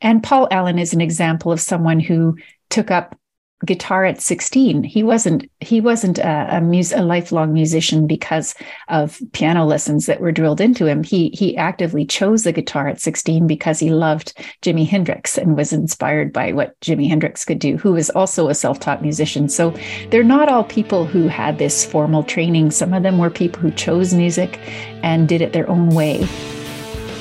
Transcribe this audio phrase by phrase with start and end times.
[0.00, 2.36] And Paul Allen is an example of someone who
[2.70, 3.18] took up
[3.64, 8.54] guitar at 16 he wasn't he wasn't a, a, mus- a lifelong musician because
[8.86, 11.02] of piano lessons that were drilled into him.
[11.02, 14.32] He he actively chose the guitar at 16 because he loved
[14.62, 18.54] jimi hendrix and was inspired by what jimi hendrix could do who was also a
[18.54, 19.48] self-taught musician.
[19.48, 19.74] So
[20.10, 22.70] they're not all people who had this formal training.
[22.70, 24.60] Some of them were people who chose music
[25.02, 26.28] and did it their own way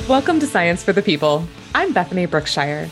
[0.08, 1.46] welcome to science for the people
[1.76, 2.90] i'm bethany brookshire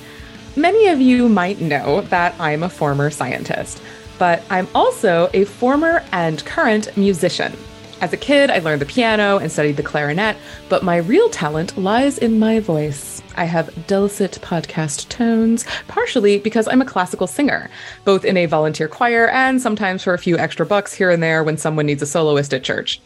[0.57, 3.81] Many of you might know that I'm a former scientist,
[4.17, 7.57] but I'm also a former and current musician.
[7.99, 10.37] As a kid, I learned the piano and studied the clarinet,
[10.69, 13.21] but my real talent lies in my voice.
[13.35, 17.69] I have dulcet podcast tones, partially because I'm a classical singer,
[18.05, 21.43] both in a volunteer choir and sometimes for a few extra bucks here and there
[21.43, 23.01] when someone needs a soloist at church.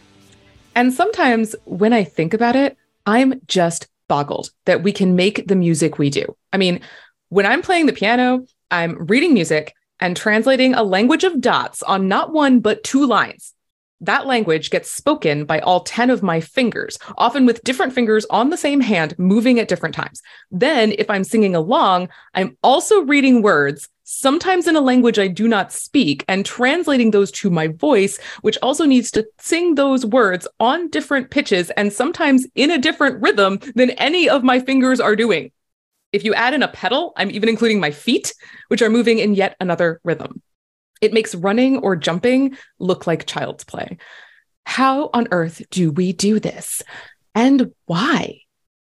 [0.76, 5.56] And sometimes when I think about it, I'm just boggled that we can make the
[5.56, 6.36] music we do.
[6.52, 6.82] I mean,
[7.30, 12.10] when I'm playing the piano, I'm reading music and translating a language of dots on
[12.10, 13.54] not one, but two lines.
[14.02, 18.50] That language gets spoken by all 10 of my fingers, often with different fingers on
[18.50, 20.22] the same hand, moving at different times.
[20.52, 25.48] Then, if I'm singing along, I'm also reading words, sometimes in a language I do
[25.48, 30.48] not speak, and translating those to my voice, which also needs to sing those words
[30.60, 35.16] on different pitches and sometimes in a different rhythm than any of my fingers are
[35.16, 35.52] doing.
[36.12, 38.34] If you add in a pedal, I'm even including my feet,
[38.70, 40.42] which are moving in yet another rhythm.
[41.02, 44.00] It makes running or jumping look like child's play.
[44.66, 46.82] How on earth do we do this?
[47.36, 48.42] And why?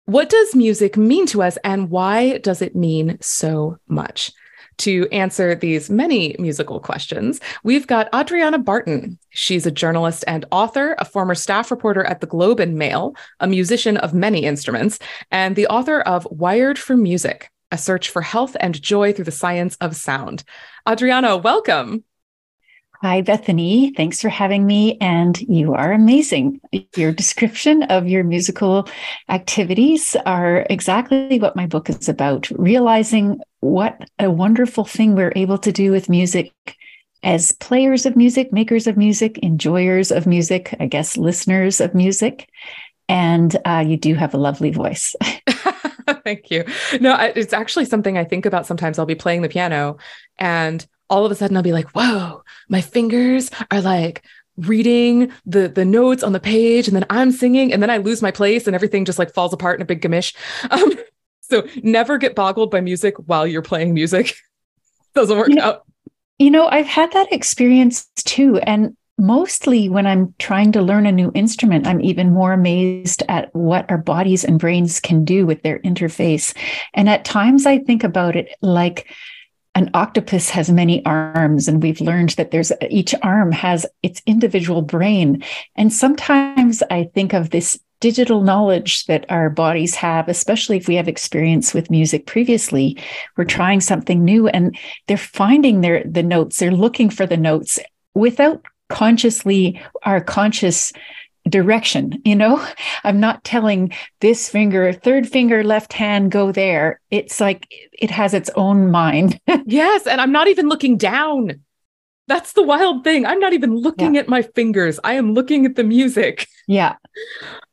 [0.06, 4.31] What does music mean to us, and why does it mean so much?
[4.78, 9.20] To answer these many musical questions, we've got Adriana Barton.
[9.30, 13.48] She's a journalist and author, a former staff reporter at the Globe and Mail, a
[13.48, 14.98] musician of many instruments,
[15.30, 19.32] and the author of Wired for Music, a search for health and joy through the
[19.32, 20.44] science of sound.
[20.90, 22.04] Adriana, welcome.
[23.04, 23.94] Hi, Bethany.
[23.98, 24.98] Thanks for having me.
[25.02, 26.62] And you are amazing.
[26.96, 28.88] Your description of your musical
[29.28, 35.58] activities are exactly what my book is about realizing what a wonderful thing we're able
[35.60, 36.52] to do with music
[37.24, 42.50] as players of music, makers of music, enjoyers of music, I guess listeners of music.
[43.08, 45.16] And uh, you do have a lovely voice.
[46.24, 46.66] Thank you.
[47.00, 48.98] No, it's actually something I think about sometimes.
[48.98, 49.98] I'll be playing the piano
[50.40, 54.24] and all of a sudden I'll be like, whoa, my fingers are like
[54.58, 58.22] reading the the notes on the page and then I'm singing and then I lose
[58.22, 60.36] my place and everything just like falls apart in a big gamish.
[60.72, 60.94] Um,
[61.51, 64.34] so never get boggled by music while you're playing music.
[65.13, 65.85] Doesn't work you know, out.
[66.39, 68.57] You know, I've had that experience too.
[68.59, 73.53] And mostly when I'm trying to learn a new instrument, I'm even more amazed at
[73.53, 76.56] what our bodies and brains can do with their interface.
[76.94, 79.07] And at times I think about it like
[79.75, 84.81] an octopus has many arms and we've learned that there's each arm has its individual
[84.81, 85.41] brain
[85.78, 90.95] and sometimes i think of this digital knowledge that our bodies have especially if we
[90.95, 92.97] have experience with music previously
[93.38, 96.57] we're trying something new and they're finding their the notes.
[96.57, 97.79] They're looking for the notes
[98.13, 100.91] without consciously our conscious
[101.50, 102.66] direction you know?
[103.03, 107.00] I'm not telling this finger third finger left hand go there.
[107.09, 109.39] It's like it has its own mind.
[109.66, 111.62] Yes and i'm not even looking down.
[112.28, 113.25] That's the wild thing.
[113.25, 114.22] I'm not even looking yeah.
[114.22, 115.00] at my fingers.
[115.03, 116.47] I am looking at the music.
[116.68, 116.95] Yeah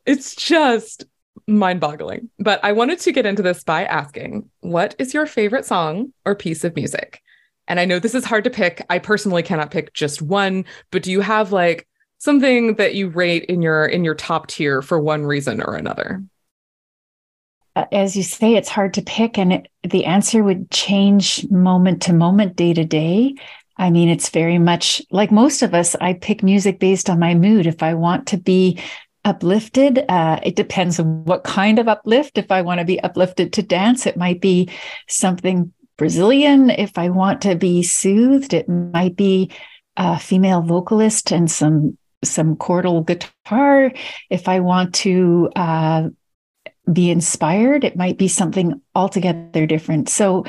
[0.06, 1.04] it's just
[1.47, 2.28] mind-boggling.
[2.38, 6.34] But i wanted to get into this by asking what is your favorite song or
[6.34, 7.22] piece of music?
[7.66, 8.84] And i know this is hard to pick.
[8.91, 11.87] I personally cannot pick just one but do you have like
[12.19, 16.22] something that you rate in your in your top tier for one reason or another?
[17.76, 22.03] Uh, as you say it's hard to pick and it, the answer would change moment
[22.03, 23.34] to moment day to day.
[23.76, 27.34] I mean it's very much like most of us i pick music based on my
[27.34, 27.66] mood.
[27.66, 28.81] If i want to be
[29.28, 33.52] uplifted uh, it depends on what kind of uplift if i want to be uplifted
[33.52, 34.68] to dance it might be
[35.08, 39.50] something brazilian if i want to be soothed it might be
[39.96, 43.92] a female vocalist and some some chordal guitar.
[44.30, 46.08] If I want to uh,
[46.92, 50.08] be inspired, it might be something altogether different.
[50.08, 50.44] So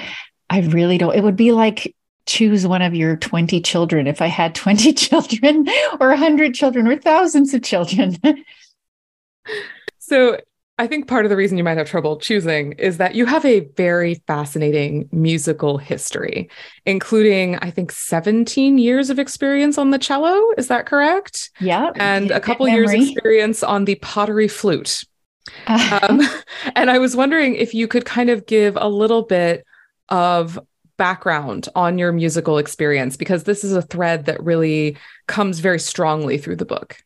[0.49, 4.07] I really don't, it would be like choose one of your 20 children.
[4.07, 5.67] If I had 20 children
[5.99, 8.17] or 100 children or thousands of children.
[9.97, 10.37] So
[10.79, 13.43] I think part of the reason you might have trouble choosing is that you have
[13.43, 16.49] a very fascinating musical history,
[16.85, 20.41] including, I think, 17 years of experience on the cello.
[20.57, 21.51] Is that correct?
[21.59, 21.91] Yeah.
[21.95, 25.03] And a couple years experience on the pottery flute.
[25.67, 26.21] um,
[26.77, 29.65] and I was wondering if you could kind of give a little bit
[30.07, 30.57] of
[30.95, 34.95] background on your musical experience, because this is a thread that really
[35.27, 37.03] comes very strongly through the book.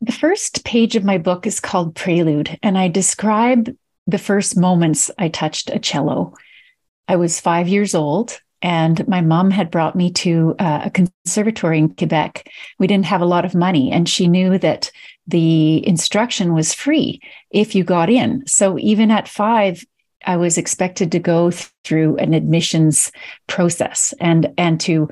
[0.00, 3.74] The first page of my book is called Prelude, and I describe
[4.06, 6.34] the first moments I touched a cello.
[7.08, 11.78] I was five years old, and my mom had brought me to uh, a conservatory
[11.78, 12.50] in Quebec.
[12.78, 14.90] We didn't have a lot of money, and she knew that
[15.26, 17.20] the instruction was free
[17.50, 18.46] if you got in.
[18.46, 19.84] So even at five,
[20.26, 23.12] I was expected to go through an admissions
[23.46, 25.08] process and and to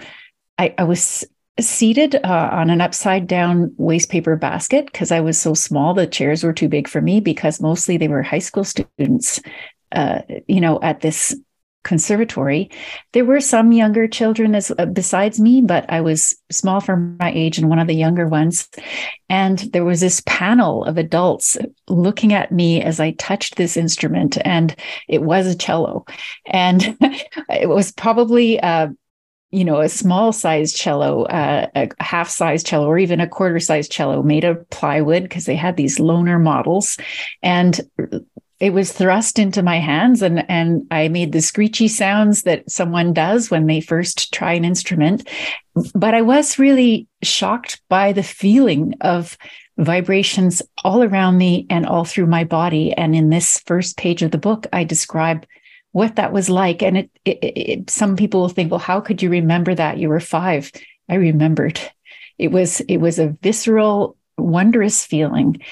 [0.59, 1.25] I, I was
[1.61, 5.95] seated uh, on an upside down waste paper basket because I was so small.
[5.95, 9.41] The chairs were too big for me because mostly they were high school students,
[9.93, 11.35] uh, you know, at this
[11.85, 12.71] conservatory.
[13.13, 17.33] There were some younger children as uh, besides me, but I was small for my
[17.33, 18.69] age and one of the younger ones.
[19.29, 21.59] And there was this panel of adults
[21.89, 24.75] looking at me as I touched this instrument, and
[25.09, 26.05] it was a cello,
[26.47, 26.97] and
[27.49, 28.61] it was probably.
[28.61, 28.89] Uh,
[29.53, 33.61] you know, a small size cello, uh, a half size cello, or even a quarter
[33.61, 36.97] size cello made of plywood because they had these loaner models.
[37.43, 37.79] And
[38.59, 43.13] it was thrust into my hands and and I made the screechy sounds that someone
[43.13, 45.29] does when they first try an instrument
[45.95, 49.37] but I was really shocked by the feeling of
[49.79, 54.31] vibrations all around me and all through my body and in this first page of
[54.31, 55.45] the book I describe
[55.93, 56.83] what that was like.
[56.83, 59.99] And it, it, it some people will think well how could you remember that?
[59.99, 60.73] You were 5
[61.09, 61.81] I remembered.
[62.39, 65.63] It was it was a visceral wondrous feeling.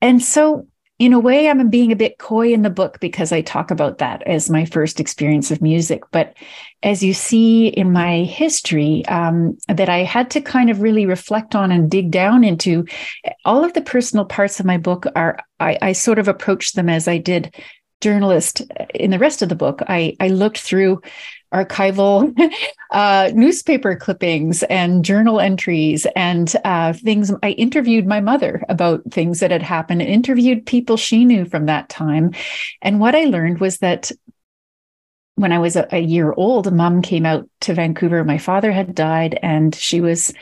[0.00, 0.66] And so
[1.00, 3.98] in a way, I'm being a bit coy in the book because I talk about
[3.98, 6.02] that as my first experience of music.
[6.10, 6.36] But
[6.82, 11.54] as you see in my history, um, that I had to kind of really reflect
[11.54, 12.84] on and dig down into
[13.46, 16.90] all of the personal parts of my book are, I, I sort of approached them
[16.90, 17.54] as I did
[18.00, 18.62] journalist
[18.94, 19.82] in the rest of the book.
[19.88, 21.02] I, I looked through
[21.52, 22.32] archival
[22.90, 27.32] uh, newspaper clippings and journal entries and uh, things.
[27.42, 31.88] I interviewed my mother about things that had happened, interviewed people she knew from that
[31.88, 32.32] time.
[32.82, 34.12] And what I learned was that
[35.34, 38.24] when I was a, a year old, mom came out to Vancouver.
[38.24, 40.32] My father had died, and she was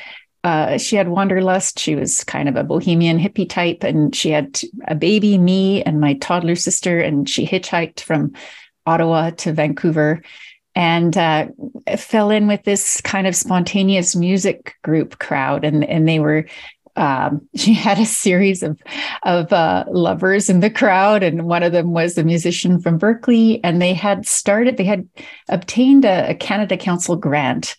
[0.45, 1.79] uh, she had wanderlust.
[1.79, 6.01] She was kind of a bohemian hippie type, and she had a baby, me, and
[6.01, 8.33] my toddler sister, and she hitchhiked from
[8.87, 10.23] Ottawa to Vancouver
[10.75, 11.49] and uh,
[11.97, 16.47] fell in with this kind of spontaneous music group crowd, and and they were.
[16.95, 18.81] Um, she had a series of
[19.25, 23.63] of uh, lovers in the crowd, and one of them was a musician from Berkeley.
[23.63, 25.09] And they had started, they had
[25.49, 27.77] obtained a, a Canada Council grant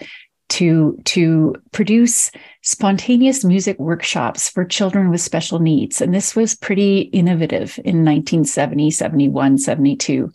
[0.49, 6.01] to to produce spontaneous music workshops for children with special needs.
[6.01, 10.31] And this was pretty innovative in 1970 71 72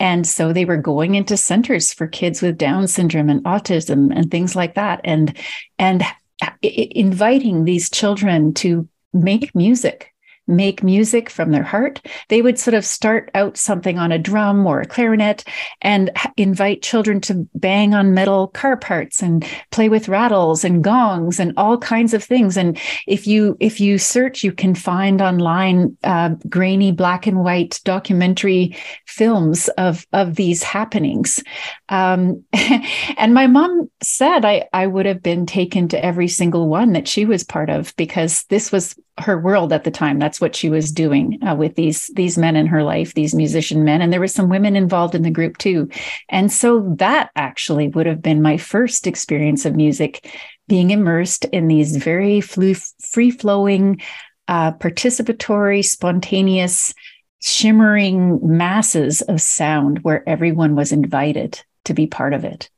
[0.00, 4.30] and so they were going into centers for kids with down syndrome and autism and
[4.30, 5.00] things like that.
[5.04, 5.36] And
[5.78, 6.02] and
[6.40, 10.12] uh, inviting these children to make music
[10.48, 12.00] make music from their heart.
[12.28, 15.44] They would sort of start out something on a drum or a clarinet
[15.82, 21.38] and invite children to bang on metal car parts and play with rattles and gongs
[21.38, 22.56] and all kinds of things.
[22.56, 27.80] And if you if you search, you can find online uh, grainy black and white
[27.84, 31.42] documentary films of of these happenings.
[31.88, 36.92] Um, and my mom said I I would have been taken to every single one
[36.92, 40.18] that she was part of because this was her world at the time.
[40.18, 43.84] That's what she was doing uh, with these these men in her life, these musician
[43.84, 45.88] men, and there were some women involved in the group too.
[46.28, 50.30] And so that actually would have been my first experience of music,
[50.68, 54.00] being immersed in these very free flowing,
[54.48, 56.94] uh, participatory, spontaneous,
[57.40, 62.70] shimmering masses of sound where everyone was invited to be part of it.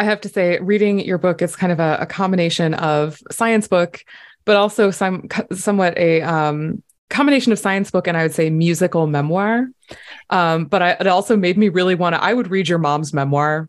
[0.00, 3.66] I have to say, reading your book is kind of a, a combination of science
[3.66, 4.04] book
[4.48, 9.06] but also some somewhat a um, combination of science book and I would say musical
[9.06, 9.68] memoir.
[10.30, 12.22] Um, but I, it also made me really want to.
[12.24, 13.68] I would read your mom's memoir.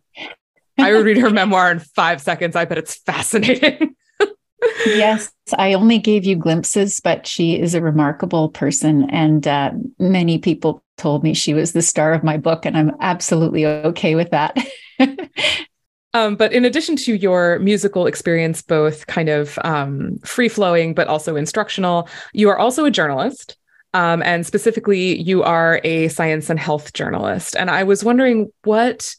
[0.80, 2.56] I would read her memoir in five seconds.
[2.56, 3.94] I bet it's fascinating.
[4.86, 10.38] yes, I only gave you glimpses, but she is a remarkable person, and uh, many
[10.38, 14.30] people told me she was the star of my book, and I'm absolutely okay with
[14.30, 14.58] that.
[16.14, 21.08] Um, but in addition to your musical experience, both kind of um, free flowing, but
[21.08, 23.58] also instructional, you are also a journalist.
[23.94, 27.56] Um, and specifically, you are a science and health journalist.
[27.56, 29.16] And I was wondering what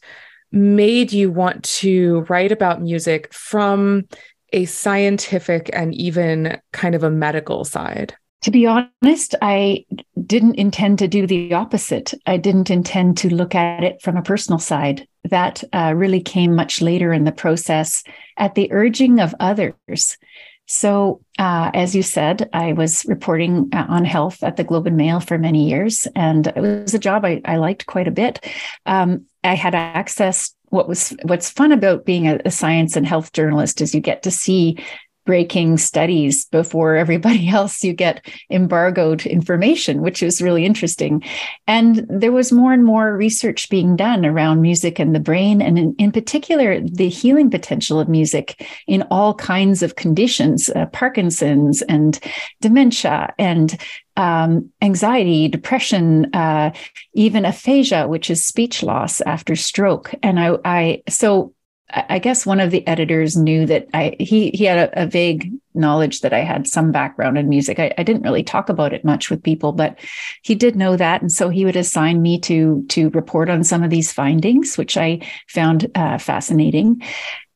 [0.51, 4.07] made you want to write about music from
[4.53, 8.15] a scientific and even kind of a medical side?
[8.41, 9.85] To be honest, I
[10.25, 12.13] didn't intend to do the opposite.
[12.25, 15.07] I didn't intend to look at it from a personal side.
[15.25, 18.03] That uh, really came much later in the process
[18.37, 20.17] at the urging of others.
[20.65, 24.97] So, uh, as you said, I was reporting uh, on health at the Globe and
[24.97, 28.47] Mail for many years, and it was a job I, I liked quite a bit.
[28.85, 30.55] Um, I had access.
[30.69, 34.23] What was what's fun about being a, a science and health journalist is you get
[34.23, 34.77] to see
[35.25, 41.23] breaking studies before everybody else you get embargoed information which is really interesting
[41.67, 45.77] and there was more and more research being done around music and the brain and
[45.77, 51.81] in, in particular the healing potential of music in all kinds of conditions uh, parkinson's
[51.83, 52.19] and
[52.61, 53.77] dementia and
[54.17, 56.71] um, anxiety, depression, uh,
[57.13, 60.13] even aphasia, which is speech loss after stroke.
[60.21, 61.53] And I, I so
[61.93, 65.51] I guess one of the editors knew that I he he had a, a vague
[65.73, 67.79] knowledge that I had some background in music.
[67.79, 69.97] I, I, didn't really talk about it much with people, but
[70.41, 73.83] he did know that, and so he would assign me to to report on some
[73.83, 77.01] of these findings, which I found uh, fascinating.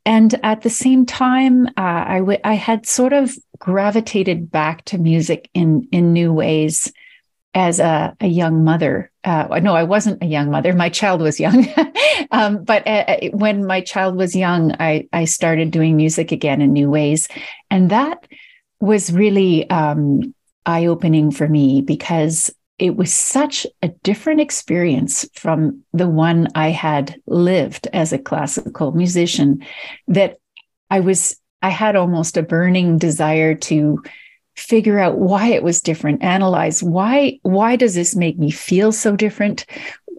[0.05, 4.97] And at the same time, uh, I, w- I had sort of gravitated back to
[4.97, 6.91] music in in new ways
[7.55, 9.11] as a, a young mother.
[9.25, 10.71] Uh, no, I wasn't a young mother.
[10.73, 11.67] My child was young.
[12.31, 16.61] um, but uh, uh, when my child was young, I, I started doing music again
[16.61, 17.27] in new ways.
[17.71, 18.27] And that
[18.79, 20.35] was really um,
[20.67, 26.69] eye opening for me because it was such a different experience from the one I
[26.69, 29.65] had lived as a classical musician
[30.07, 30.37] that
[30.91, 34.03] I was, I had almost a burning desire to
[34.55, 39.15] figure out why it was different analyze why why does this make me feel so
[39.15, 39.65] different?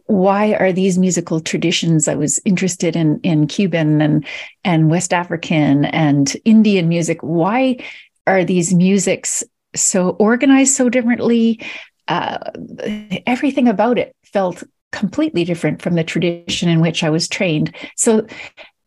[0.07, 4.26] Why are these musical traditions i was interested in in cuban and
[4.62, 7.76] and west african and indian music why
[8.26, 11.61] are these musics so organized so differently?
[12.09, 12.38] Uh,
[13.26, 14.62] everything about it felt
[14.93, 17.75] completely different from the tradition in which i was trained.
[17.97, 18.26] So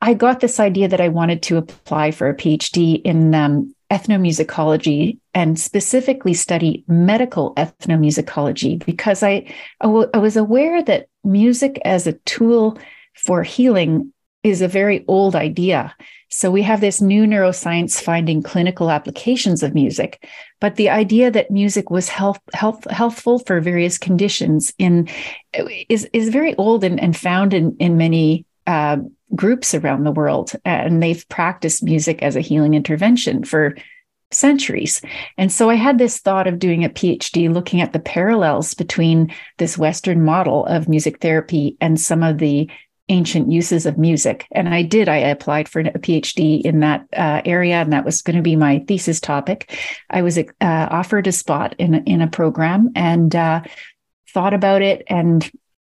[0.02, 5.18] I got this idea that I wanted to apply for a PhD in um, ethnomusicology
[5.34, 12.06] and specifically study medical ethnomusicology because I, I, w- I was aware that music as
[12.06, 12.78] a tool
[13.16, 15.94] for healing is a very old idea.
[16.30, 20.30] So we have this new neuroscience finding clinical applications of music,
[20.62, 25.10] but the idea that music was health, health healthful for various conditions in
[25.90, 28.98] is is very old and, and found in in many uh,
[29.34, 33.76] groups around the world, and they've practiced music as a healing intervention for
[34.32, 35.02] centuries.
[35.40, 39.34] And so I had this thought of doing a PhD looking at the parallels between
[39.58, 42.70] this Western model of music therapy and some of the
[43.12, 44.46] ancient uses of music.
[44.52, 48.22] And I did, I applied for a PhD in that uh, area, and that was
[48.22, 49.76] going to be my thesis topic.
[50.12, 53.64] I was uh, offered a spot in, in a program and uh,
[54.32, 55.50] thought about it and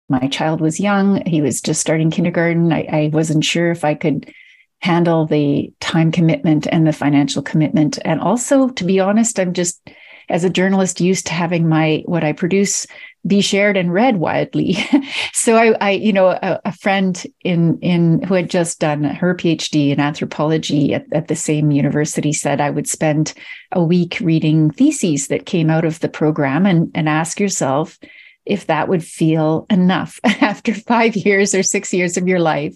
[0.10, 1.26] my child was young.
[1.26, 2.72] He was just starting kindergarten.
[2.72, 4.34] I, I wasn't sure if I could
[4.80, 7.98] handle the time commitment and the financial commitment.
[8.06, 9.90] And also, to be honest, I'm just,
[10.30, 12.88] as a journalist, used to having my what I produce
[13.26, 14.78] be shared and read widely.
[15.34, 19.36] so I, I, you know, a, a, friend in in who had just done her
[19.36, 23.34] PhD in anthropology at, at the same university said I would spend
[23.74, 28.00] a week reading theses that came out of the program and and ask yourself
[28.48, 32.76] if that would feel enough after five years or six years of your life.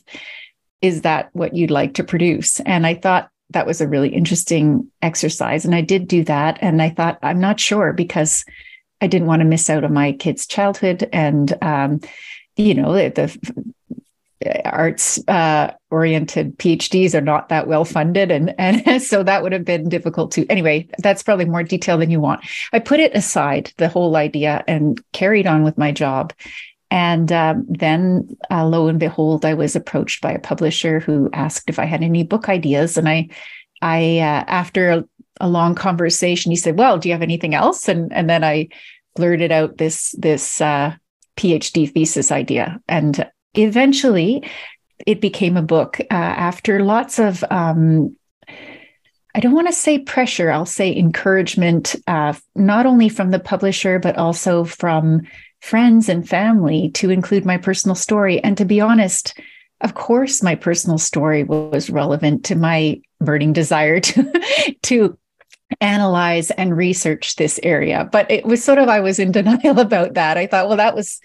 [0.82, 2.60] Is that what you'd like to produce?
[2.62, 5.66] And I thought that was a really interesting exercise.
[5.66, 6.58] And I did do that.
[6.62, 8.46] And I thought, I'm not sure because
[9.02, 11.08] I didn't want to miss out on my kids' childhood.
[11.12, 12.02] And, um,
[12.56, 13.64] you know, the, the
[14.66, 19.66] arts uh, oriented PhDs are not that well funded, and and so that would have
[19.66, 20.48] been difficult to.
[20.48, 22.42] Anyway, that's probably more detail than you want.
[22.74, 26.34] I put it aside, the whole idea, and carried on with my job.
[26.90, 31.70] And um, then, uh, lo and behold, I was approached by a publisher who asked
[31.70, 33.30] if I had any book ideas, and I,
[33.82, 35.04] I uh, after a,
[35.40, 38.70] a long conversation, he said, "Well, do you have anything else?" And and then I
[39.16, 40.96] blurted out this this uh,
[41.38, 44.50] PhD thesis idea, and eventually
[45.06, 48.16] it became a book uh, after lots of um,
[49.34, 53.98] I don't want to say pressure, I'll say encouragement, uh, not only from the publisher,
[53.98, 55.22] but also from
[55.62, 58.44] friends and family to include my personal story.
[58.44, 59.40] And to be honest,
[59.80, 65.18] of course, my personal story was relevant to my burning desire to, to
[65.80, 68.10] analyze and research this area.
[68.12, 70.38] But it was sort of, I was in denial about that.
[70.38, 71.22] I thought, well, that was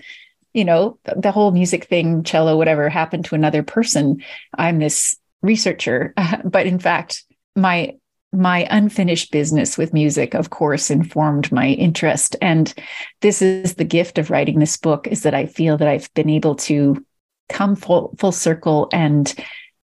[0.56, 4.22] you know, the whole music thing, cello, whatever happened to another person.
[4.56, 6.14] I'm this researcher.
[6.44, 7.94] But in fact, my
[8.32, 12.36] my unfinished business with music, of course, informed my interest.
[12.42, 12.72] And
[13.20, 16.28] this is the gift of writing this book is that I feel that I've been
[16.28, 17.04] able to
[17.48, 19.32] come full, full circle and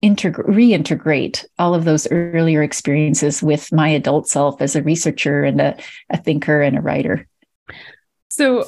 [0.01, 5.61] integrate, reintegrate all of those earlier experiences with my adult self as a researcher and
[5.61, 5.77] a,
[6.09, 7.27] a thinker and a writer.
[8.29, 8.65] So,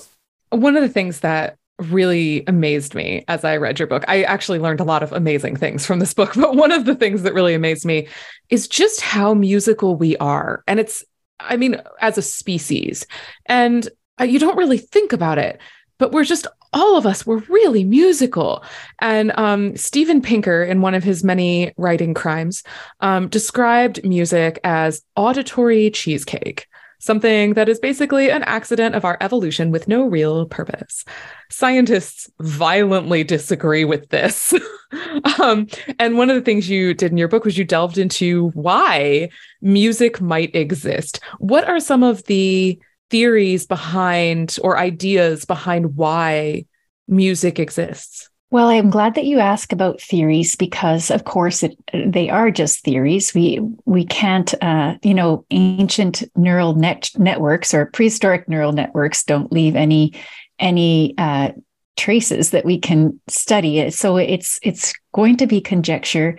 [0.50, 4.03] one of the things that really amazed me as I read your book.
[4.07, 6.96] I actually learned a lot of amazing things from this book, but one of the
[6.96, 8.07] things that really amazed me
[8.50, 10.63] is just how musical we are.
[10.67, 11.03] And it's,
[11.39, 13.05] I mean, as a species.
[13.46, 13.88] And
[14.19, 15.60] uh, you don't really think about it,
[15.98, 18.63] but we're just all of us were really musical.
[19.00, 22.63] And um, Steven Pinker, in one of his many writing crimes,
[23.00, 26.67] um, described music as auditory cheesecake
[27.00, 31.06] something that is basically an accident of our evolution with no real purpose.
[31.50, 34.54] Scientists violently disagree with this.
[35.42, 35.68] um,
[36.00, 39.30] and one of the things you did in your book was you delved into why
[39.62, 41.20] music might exist.
[41.39, 46.66] What are some of the theories behind or ideas behind why
[47.08, 48.30] music exists?
[48.50, 52.82] Well, I'm glad that you ask about theories because, of course, it, they are just
[52.84, 53.34] theories.
[53.34, 59.51] We we can't, uh, you know, ancient neural net networks or prehistoric neural networks don't
[59.51, 60.13] leave any
[60.60, 61.51] any uh,
[61.98, 63.92] traces that we can study.
[63.92, 66.38] So it's it's going to be conjecture.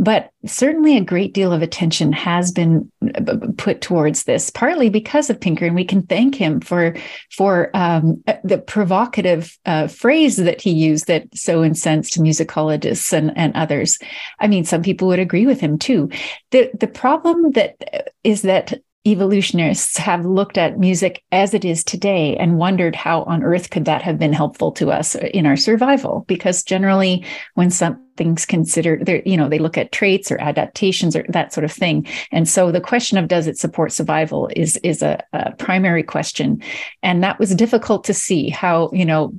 [0.00, 5.28] But certainly a great deal of attention has been uh, put towards this, partly because
[5.28, 6.94] of Pinker, and we can thank him for
[7.32, 13.36] for um, uh, the provocative uh, phrase that he used that so incensed musicologists and,
[13.36, 13.98] and others.
[14.38, 16.10] I mean, some people would agree with him too.
[16.52, 18.74] The the problem that uh, is that
[19.06, 23.84] evolutionists have looked at music as it is today and wondered how on earth could
[23.86, 27.24] that have been helpful to us in our survival because generally
[27.54, 27.70] when
[28.18, 31.70] something's considered they you know they look at traits or adaptations or that sort of
[31.70, 36.02] thing and so the question of does it support survival is is a, a primary
[36.02, 36.60] question
[37.02, 39.32] and that was difficult to see how you know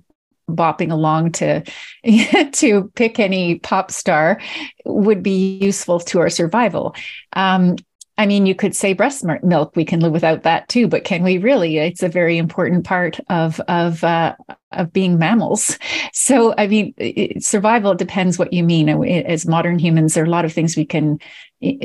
[0.50, 1.62] bopping along to
[2.54, 4.40] to pick any pop star
[4.86, 6.96] would be useful to our survival.
[7.34, 7.76] Um,
[8.20, 9.78] I mean, you could say breast milk.
[9.78, 11.78] We can live without that too, but can we really?
[11.78, 14.36] It's a very important part of of uh,
[14.74, 15.80] of being mammals.
[16.12, 18.90] So, I mean, it, survival depends what you mean.
[18.90, 21.20] As modern humans, there are a lot of things we can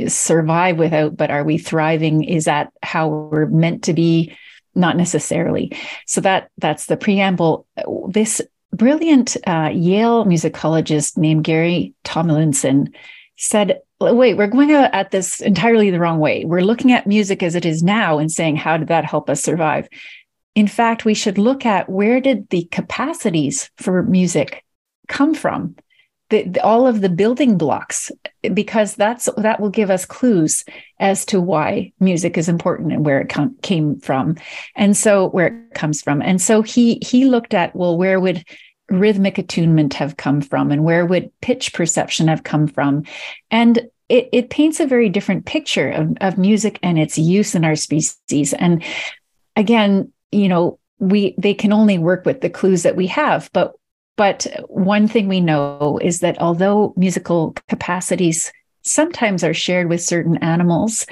[0.09, 2.25] survive without, but are we thriving?
[2.25, 4.37] Is that how we're meant to be?
[4.75, 5.73] Not necessarily.
[6.07, 7.67] So that that's the preamble.
[8.09, 8.43] This
[8.73, 12.93] brilliant uh, Yale musicologist named Gary Tomlinson
[13.37, 13.81] said
[14.13, 16.45] wait, we're going at this entirely the wrong way.
[16.45, 19.43] We're looking at music as it is now and saying, how did that help us
[19.43, 19.89] survive?
[20.55, 24.65] In fact, we should look at where did the capacities for music
[25.09, 25.77] come from?
[26.31, 28.11] The, the, all of the building blocks,
[28.55, 30.65] because that's that will give us clues
[30.99, 34.37] as to why music is important and where it com- came from,
[34.75, 36.23] and so where it comes from.
[36.23, 38.43] And so he he looked at well, where would
[38.91, 43.05] rhythmic attunement have come from and where would pitch perception have come from
[43.51, 47.65] and it, it paints a very different picture of, of music and its use in
[47.65, 48.53] our species.
[48.53, 48.83] And
[49.57, 53.75] again you know we they can only work with the clues that we have but
[54.17, 60.37] but one thing we know is that although musical capacities sometimes are shared with certain
[60.39, 61.07] animals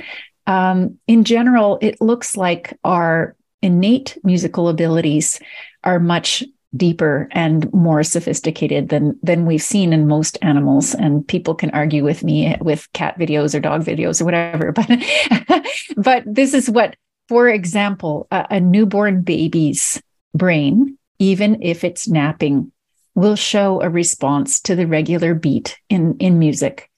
[0.47, 5.41] um, in general it looks like our innate musical abilities
[5.85, 6.45] are much
[6.77, 10.95] deeper and more sophisticated than than we've seen in most animals.
[10.95, 14.73] And people can argue with me with cat videos or dog videos or whatever
[15.53, 16.97] but but this is what
[17.29, 20.03] for example a, a newborn baby's
[20.35, 22.73] brain even if it's napping
[23.15, 26.91] will show a response to the regular beat in in music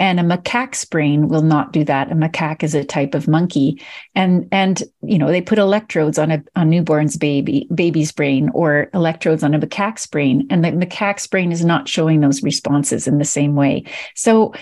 [0.00, 2.12] and a macaque's brain will not do that.
[2.12, 3.82] A macaque is a type of monkey.
[4.14, 8.90] And and you know they put electrodes on a on newborn's baby baby's brain or
[8.94, 13.18] electrodes on a macaque's brain and the macaque's brain is not showing those responses in
[13.18, 13.84] the same way.
[14.14, 14.54] So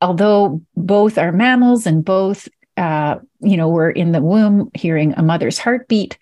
[0.00, 5.22] although both are mammals and both uh, you know we're in the womb hearing a
[5.22, 6.18] mother's heartbeat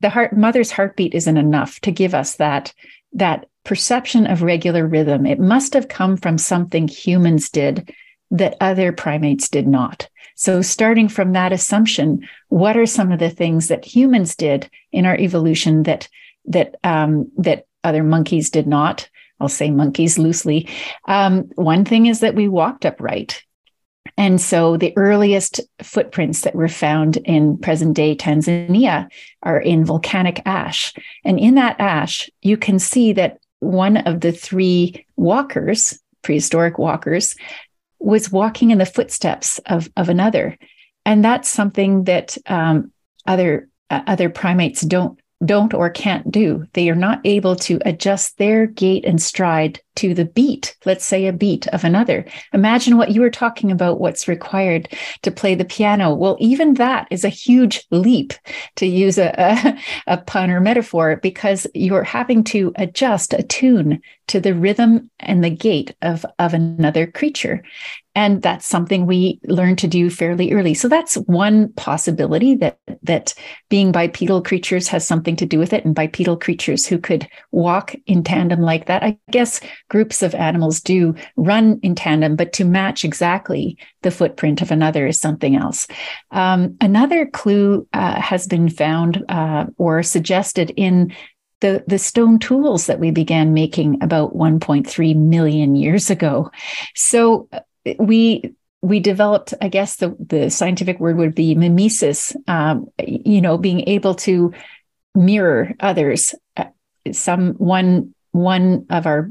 [0.00, 2.72] the heart mother's heartbeat isn't enough to give us that
[3.12, 5.26] that perception of regular rhythm.
[5.26, 7.92] It must have come from something humans did
[8.30, 10.08] that other primates did not.
[10.34, 15.04] So, starting from that assumption, what are some of the things that humans did in
[15.04, 16.08] our evolution that
[16.46, 19.08] that um, that other monkeys did not?
[19.40, 20.68] I'll say monkeys loosely.
[21.06, 23.44] Um, one thing is that we walked upright.
[24.16, 29.08] And so the earliest footprints that were found in present day Tanzania
[29.42, 30.92] are in volcanic ash.
[31.24, 37.36] And in that ash, you can see that one of the three walkers, prehistoric walkers,
[37.98, 40.56] was walking in the footsteps of, of another.
[41.04, 42.92] and that's something that um,
[43.26, 46.66] other uh, other primates don't don't or can't do.
[46.72, 51.26] They are not able to adjust their gait and stride to the beat, let's say
[51.26, 52.24] a beat of another.
[52.52, 54.88] Imagine what you were talking about, what's required
[55.22, 56.14] to play the piano.
[56.14, 58.32] Well, even that is a huge leap
[58.76, 59.78] to use a, a,
[60.14, 65.50] a pun or metaphor because you're having to adjust, attune to the rhythm and the
[65.50, 67.64] gait of, of another creature.
[68.18, 70.74] And that's something we learn to do fairly early.
[70.74, 73.32] So that's one possibility that that
[73.68, 77.94] being bipedal creatures has something to do with it, and bipedal creatures who could walk
[78.06, 79.04] in tandem like that.
[79.04, 84.62] I guess groups of animals do run in tandem, but to match exactly the footprint
[84.62, 85.86] of another is something else.
[86.32, 91.14] Um, another clue uh, has been found uh, or suggested in
[91.60, 96.50] the, the stone tools that we began making about 1.3 million years ago.
[96.94, 97.48] So
[97.98, 103.58] we we developed, I guess the, the scientific word would be mimesis, um, you know,
[103.58, 104.52] being able to
[105.14, 106.34] mirror others.
[106.56, 106.66] Uh,
[107.12, 109.30] some one one of our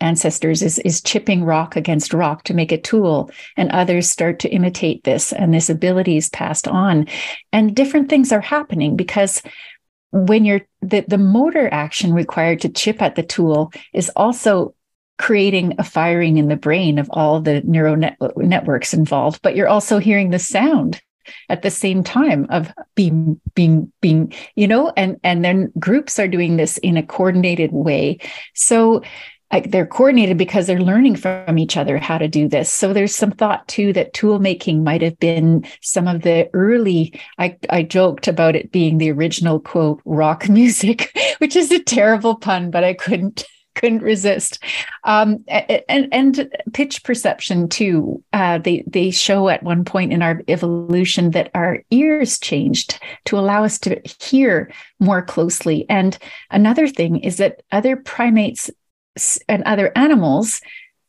[0.00, 4.48] ancestors is is chipping rock against rock to make a tool, and others start to
[4.48, 7.06] imitate this, and this ability is passed on,
[7.52, 9.42] and different things are happening because
[10.10, 14.74] when you're the, the motor action required to chip at the tool is also
[15.18, 19.68] creating a firing in the brain of all the neural net- networks involved, but you're
[19.68, 21.00] also hearing the sound
[21.48, 26.26] at the same time of being being being you know and and then groups are
[26.26, 28.18] doing this in a coordinated way
[28.54, 29.02] so
[29.52, 32.70] like they're coordinated because they're learning from each other how to do this.
[32.70, 37.18] So there's some thought too that tool making might have been some of the early.
[37.38, 42.36] I, I joked about it being the original quote rock music, which is a terrible
[42.36, 43.44] pun, but I couldn't
[43.78, 44.62] couldn't resist.
[45.04, 48.22] Um, and and pitch perception too.
[48.32, 53.38] Uh, they they show at one point in our evolution that our ears changed to
[53.38, 55.86] allow us to hear more closely.
[55.88, 56.18] And
[56.50, 58.70] another thing is that other primates
[59.48, 60.60] and other animals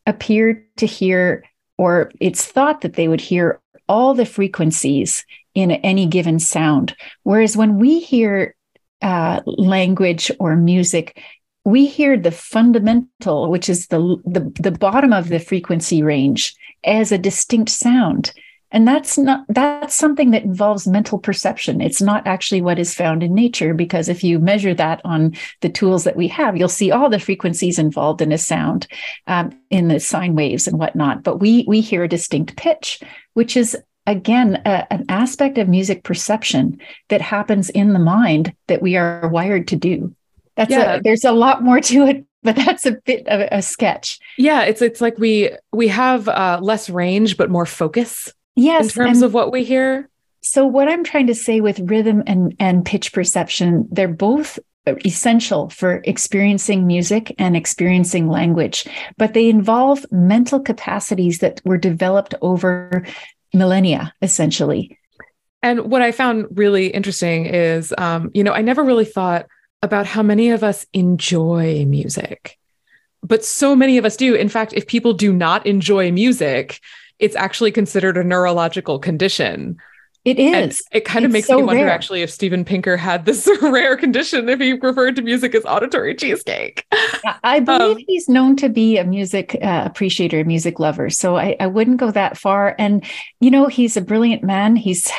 [0.06, 1.44] appear to hear,
[1.78, 6.96] or it's thought that they would hear all the frequencies in any given sound.
[7.24, 8.56] Whereas when we hear
[9.02, 11.22] uh, language or music,
[11.66, 17.12] we hear the fundamental, which is the, the, the bottom of the frequency range, as
[17.12, 18.32] a distinct sound.
[18.72, 21.82] And that's not that's something that involves mental perception.
[21.82, 25.70] It's not actually what is found in nature because if you measure that on the
[25.70, 28.88] tools that we have, you'll see all the frequencies involved in a sound,
[29.26, 31.24] um, in the sine waves and whatnot.
[31.24, 33.02] But we we hear a distinct pitch,
[33.34, 38.84] which is again a, an aspect of music perception that happens in the mind that
[38.84, 40.16] we are wired to do
[40.60, 40.96] that's yeah.
[40.96, 44.20] a, there's a lot more to it but that's a bit of a sketch.
[44.38, 48.90] Yeah it's it's like we we have uh, less range but more focus yes in
[48.90, 50.10] terms of what we hear.
[50.42, 54.58] So what i'm trying to say with rhythm and and pitch perception they're both
[55.06, 62.34] essential for experiencing music and experiencing language but they involve mental capacities that were developed
[62.42, 63.06] over
[63.54, 64.98] millennia essentially.
[65.62, 69.46] And what i found really interesting is um, you know i never really thought
[69.82, 72.58] about how many of us enjoy music.
[73.22, 74.36] But so many of us do.
[74.36, 76.80] In fact, if people do not enjoy music,
[77.20, 79.78] it's actually considered a neurological condition.
[80.26, 80.54] It is.
[80.54, 81.92] And it kind of makes so me wonder rare.
[81.92, 86.14] actually if Steven Pinker had this rare condition if he referred to music as auditory
[86.14, 86.86] cheesecake.
[87.44, 91.10] I believe um, he's known to be a music uh, appreciator, music lover.
[91.10, 92.76] So I, I wouldn't go that far.
[92.78, 93.04] And
[93.40, 94.76] you know, he's a brilliant man.
[94.76, 95.10] He's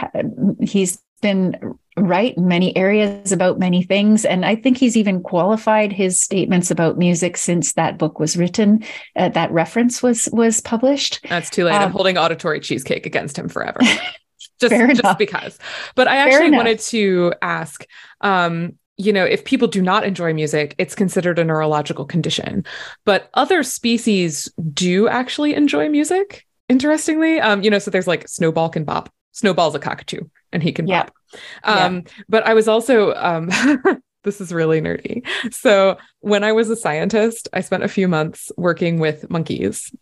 [0.61, 4.24] he's been right in many areas about many things.
[4.24, 8.85] And I think he's even qualified his statements about music since that book was written.
[9.16, 11.20] Uh, that reference was was published.
[11.28, 11.74] That's too late.
[11.74, 13.80] Um, I'm holding auditory cheesecake against him forever.
[14.61, 15.59] just, just because.
[15.94, 17.85] But I actually wanted to ask,
[18.20, 22.64] um, you know, if people do not enjoy music, it's considered a neurological condition.
[23.04, 27.40] But other species do actually enjoy music, interestingly.
[27.40, 29.12] Um, you know, so there's like Snowball can bop.
[29.33, 31.04] Snowball's a cockatoo and he can yeah.
[31.04, 31.12] bop.
[31.64, 32.12] Um, yeah.
[32.28, 33.50] But I was also, um,
[34.24, 35.26] this is really nerdy.
[35.52, 39.94] So when I was a scientist, I spent a few months working with monkeys,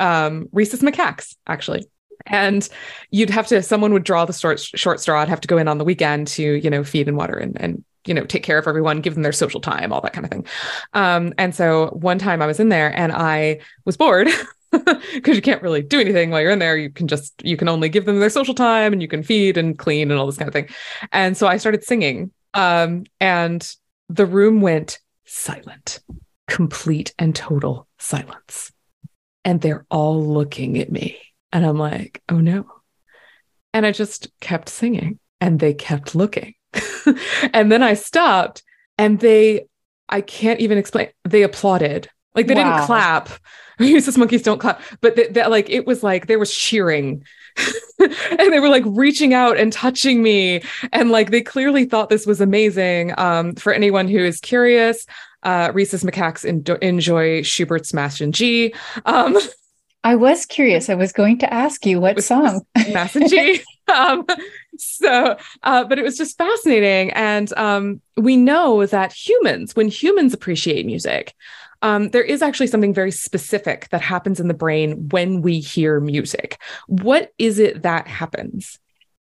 [0.00, 1.86] um, rhesus macaques, actually.
[2.26, 2.68] And
[3.10, 5.20] you'd have to, someone would draw the short, short straw.
[5.20, 7.60] I'd have to go in on the weekend to, you know, feed and water and,
[7.60, 10.24] and you know take care of everyone give them their social time all that kind
[10.24, 10.44] of thing
[10.92, 14.26] um, and so one time i was in there and i was bored
[15.14, 16.76] because you can't really do anything while you're in there.
[16.76, 19.56] You can just you can only give them their social time and you can feed
[19.56, 20.68] and clean and all this kind of thing.
[21.12, 23.70] And so I started singing, um, and
[24.08, 26.00] the room went silent,
[26.48, 28.72] complete and total silence.
[29.44, 31.18] And they're all looking at me,
[31.52, 32.66] and I'm like, oh no.
[33.74, 36.54] And I just kept singing and they kept looking.
[37.52, 38.62] and then I stopped
[38.98, 39.66] and they,
[40.08, 42.08] I can't even explain, they applauded.
[42.34, 42.76] Like they wow.
[42.76, 43.28] didn't clap.
[43.78, 47.24] Rhesus monkeys don't clap, but that like it was like there was cheering.
[48.36, 50.64] And they were like reaching out and touching me.
[50.92, 53.14] And like they clearly thought this was amazing.
[53.16, 55.06] Um, for anyone who is curious
[55.42, 56.44] uh, rhesus macaques
[56.82, 58.74] enjoy schubert's mass in g.
[59.04, 59.36] Um,
[60.04, 60.90] i was curious.
[60.90, 62.66] I was going to ask you what song.
[62.92, 63.60] Mass in g.
[63.92, 64.24] Um,
[64.78, 67.10] so uh, but it was just fascinating.
[67.12, 71.34] And um, we know that humans when humans appreciate music
[71.82, 76.00] um, there is actually something very specific that happens in the brain when we hear
[76.00, 76.58] music.
[76.86, 78.78] What is it that happens?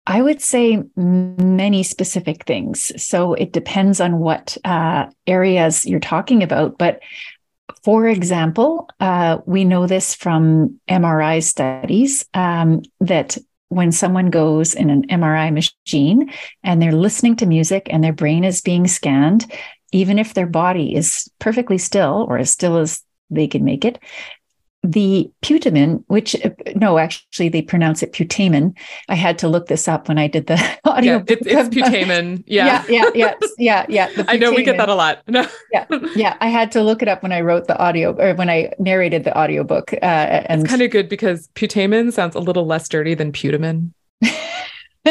[0.06, 2.90] I would say many specific things.
[3.02, 6.78] So it depends on what uh, areas you're talking about.
[6.78, 7.00] But
[7.84, 13.37] for example, uh, we know this from MRI studies um, that
[13.68, 16.32] when someone goes in an MRI machine
[16.64, 19.52] and they're listening to music and their brain is being scanned,
[19.92, 23.98] even if their body is perfectly still or as still as they can make it,
[24.85, 26.37] the putamen, which
[26.77, 28.77] no, actually they pronounce it putamen.
[29.09, 31.14] I had to look this up when I did the audio.
[31.14, 32.44] Yeah, it's, it's putamen.
[32.46, 32.85] Yeah.
[32.88, 34.24] yeah, yeah, yeah, yeah, yeah.
[34.29, 35.22] I know we get that a lot.
[35.27, 35.46] No.
[35.72, 36.37] yeah, yeah.
[36.40, 39.24] I had to look it up when I wrote the audio or when I narrated
[39.24, 39.92] the audiobook.
[39.94, 43.92] Uh, and it's kind of good because putamen sounds a little less dirty than putamen.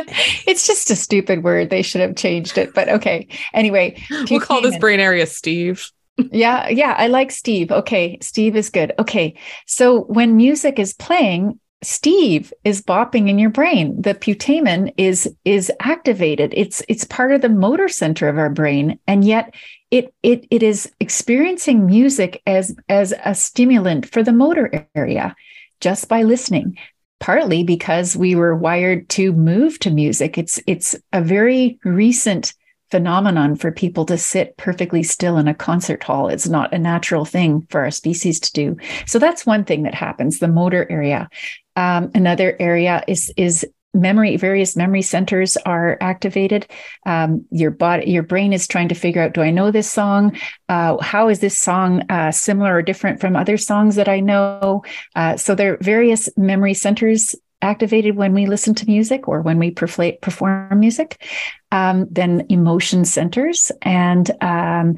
[0.47, 1.69] it's just a stupid word.
[1.69, 3.27] They should have changed it, but okay.
[3.53, 5.91] Anyway, we'll call this brain area Steve.
[6.31, 7.71] yeah, yeah, I like Steve.
[7.71, 8.93] Okay, Steve is good.
[8.99, 9.37] Okay.
[9.65, 14.01] So when music is playing, Steve is bopping in your brain.
[14.01, 16.53] The putamen is is activated.
[16.55, 19.53] It's it's part of the motor center of our brain and yet
[19.91, 25.35] it it it is experiencing music as as a stimulant for the motor area
[25.79, 26.77] just by listening
[27.19, 30.37] partly because we were wired to move to music.
[30.37, 32.53] It's it's a very recent
[32.89, 36.29] phenomenon for people to sit perfectly still in a concert hall.
[36.29, 38.77] It's not a natural thing for our species to do.
[39.05, 40.39] So that's one thing that happens.
[40.39, 41.29] The motor area.
[41.75, 43.65] Um, another area is is
[43.97, 46.67] memory various memory centers are activated.
[47.05, 50.37] Um, your body your brain is trying to figure out do i know this song?
[50.69, 54.83] Uh, how is this song uh, similar or different from other songs that i know?
[55.15, 59.57] Uh, so there are various memory centers activated when we listen to music or when
[59.57, 61.25] we perform music.
[61.71, 64.97] Um, then emotion centers and um,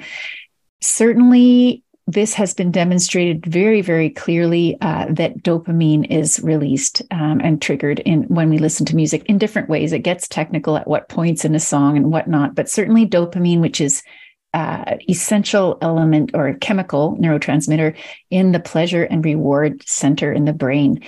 [0.81, 7.61] certainly this has been demonstrated very, very clearly uh, that dopamine is released um, and
[7.61, 9.93] triggered in when we listen to music in different ways.
[9.93, 13.79] It gets technical at what points in a song and whatnot, but certainly dopamine, which
[13.79, 14.01] is
[14.55, 17.95] uh, essential element or chemical neurotransmitter
[18.31, 21.03] in the pleasure and reward center in the brain.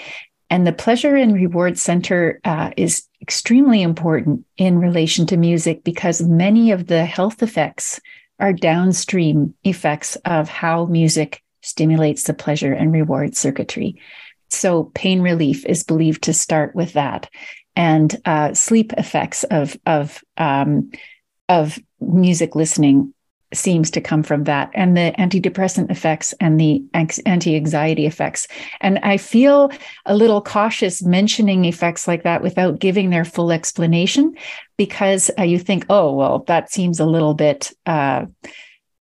[0.51, 6.21] And the pleasure and reward center uh, is extremely important in relation to music because
[6.21, 7.99] many of the health effects
[8.41, 14.01] are downstream effects of how music stimulates the pleasure and reward circuitry.
[14.49, 17.29] So, pain relief is believed to start with that,
[17.75, 20.91] and uh, sleep effects of of um,
[21.47, 23.13] of music listening
[23.53, 28.47] seems to come from that and the antidepressant effects and the anti-anxiety effects.
[28.79, 29.71] And i feel
[30.05, 34.35] a little cautious mentioning effects like that without giving their full explanation
[34.77, 38.25] because uh, you think oh well that seems a little bit uh,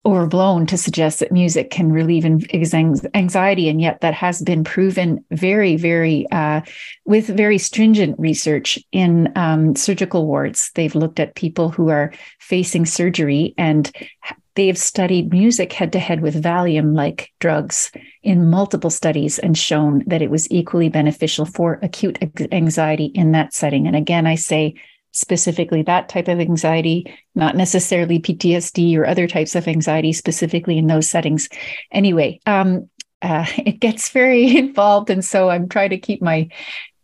[0.05, 5.77] overblown to suggest that music can relieve anxiety and yet that has been proven very
[5.77, 6.61] very uh,
[7.05, 10.73] with very stringent research in um, surgical wards.
[10.75, 13.91] They've looked at people who are facing surgery and
[14.55, 20.03] they've studied music head to head with valium like drugs in multiple studies and shown
[20.09, 22.19] that it was equally beneficial for acute
[22.53, 23.87] anxiety in that setting.
[23.87, 24.75] And again i say
[25.13, 30.87] specifically that type of anxiety, not necessarily PTSD or other types of anxiety specifically in
[30.87, 31.49] those settings.
[31.91, 32.89] Anyway, um,
[33.21, 36.49] uh, it gets very involved, and so I'm trying to keep my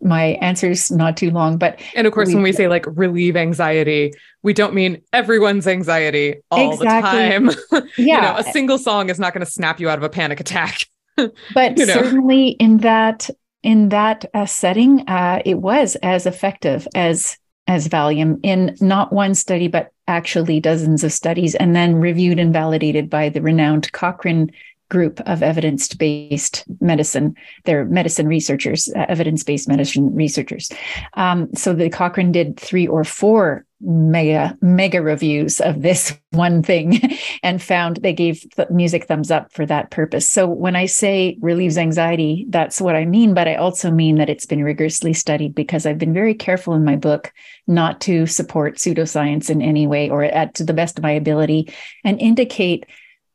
[0.00, 1.58] my answers not too long.
[1.58, 5.66] But and of course, we, when we say like relieve anxiety, we don't mean everyone's
[5.66, 7.46] anxiety all exactly.
[7.46, 7.90] the time.
[7.96, 10.08] Yeah, you know, a single song is not going to snap you out of a
[10.08, 10.86] panic attack.
[11.16, 11.94] but you know?
[11.94, 13.28] certainly in that
[13.62, 17.36] in that uh, setting, uh, it was as effective as
[17.68, 22.52] as Valium in not one study, but actually dozens of studies, and then reviewed and
[22.52, 24.50] validated by the renowned Cochrane
[24.88, 27.36] group of evidence based medicine.
[27.64, 30.70] They're medicine researchers, uh, evidence based medicine researchers.
[31.14, 37.00] Um, so the Cochrane did three or four mega mega reviews of this one thing
[37.42, 40.28] and found they gave the music thumbs up for that purpose.
[40.28, 44.28] So when i say relieves anxiety that's what i mean but i also mean that
[44.28, 47.32] it's been rigorously studied because i've been very careful in my book
[47.66, 51.72] not to support pseudoscience in any way or at to the best of my ability
[52.04, 52.84] and indicate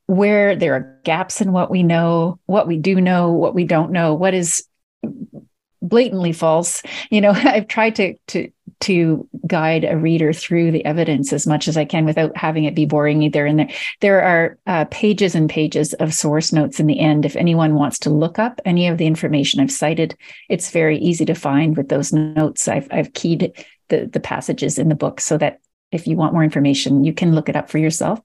[0.07, 3.91] where there are gaps in what we know what we do know what we don't
[3.91, 4.65] know what is
[5.81, 6.81] blatantly false.
[7.09, 8.51] You know i've tried to to
[8.83, 12.75] to guide a reader through the evidence as much as i can without having it
[12.75, 13.69] be boring either and there
[14.01, 17.25] there are uh, pages and pages of source notes in the end.
[17.25, 20.15] If anyone wants to look up any of the information i've cited
[20.49, 22.67] it's very easy to find with those notes.
[22.67, 23.53] I've, I've keyed
[23.89, 25.59] the the passages in the book so that
[25.91, 28.19] if you want more information you can look it up for yourself.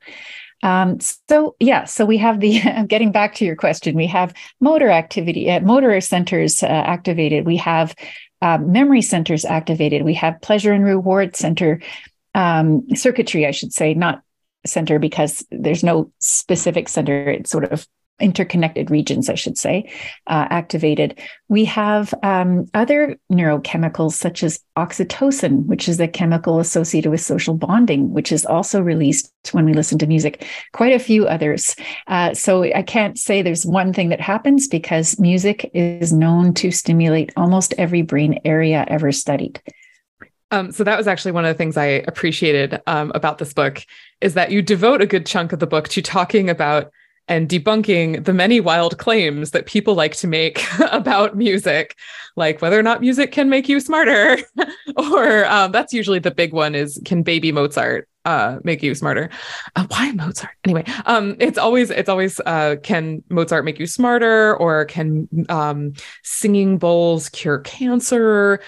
[0.62, 4.90] Um, so yeah, so we have the getting back to your question, we have motor
[4.90, 7.46] activity, uh, motor centers uh, activated.
[7.46, 7.94] We have
[8.40, 10.02] uh, memory centers activated.
[10.02, 11.80] We have pleasure and reward center
[12.34, 14.22] um, circuitry, I should say, not
[14.66, 17.30] center because there's no specific center.
[17.30, 17.86] It's sort of
[18.20, 19.90] interconnected regions, I should say,
[20.26, 21.18] uh, activated.
[21.48, 27.54] We have um, other neurochemicals such as oxytocin, which is a chemical associated with social
[27.54, 30.46] bonding, which is also released when we listen to music.
[30.72, 31.74] Quite a few others.
[32.06, 36.70] Uh, so I can't say there's one thing that happens because music is known to
[36.70, 39.60] stimulate almost every brain area ever studied.
[40.50, 43.84] Um, so that was actually one of the things I appreciated um, about this book
[44.20, 46.90] is that you devote a good chunk of the book to talking about
[47.28, 51.96] and debunking the many wild claims that people like to make about music,
[52.36, 54.38] like whether or not music can make you smarter,
[54.96, 59.30] or um, that's usually the big one is can baby Mozart uh, make you smarter?
[59.76, 60.52] Uh, why Mozart?
[60.64, 65.92] Anyway, um, it's always it's always uh, can Mozart make you smarter, or can um,
[66.22, 68.60] singing bowls cure cancer?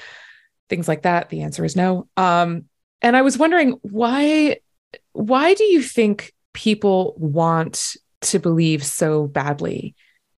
[0.68, 1.30] Things like that.
[1.30, 2.08] The answer is no.
[2.16, 2.66] Um,
[3.02, 4.58] and I was wondering why
[5.12, 9.94] why do you think people want to believe so badly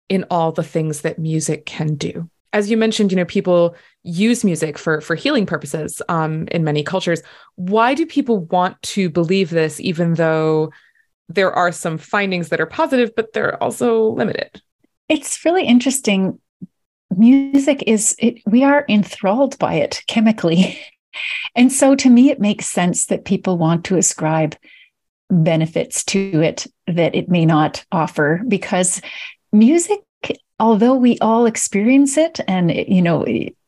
[0.08, 2.28] in all the things that music can do.
[2.52, 6.82] As you mentioned, you know, people use music for for healing purposes um, in many
[6.82, 7.22] cultures.
[7.56, 10.70] Why do people want to believe this, even though
[11.28, 14.60] there are some findings that are positive, but they're also limited?
[15.08, 16.38] It's really interesting.
[17.16, 20.78] Music is it, we are enthralled by it chemically.
[21.54, 24.56] And so to me, it makes sense that people want to ascribe
[25.32, 29.00] benefits to it that it may not offer because
[29.52, 30.00] music
[30.60, 33.24] although we all experience it and you know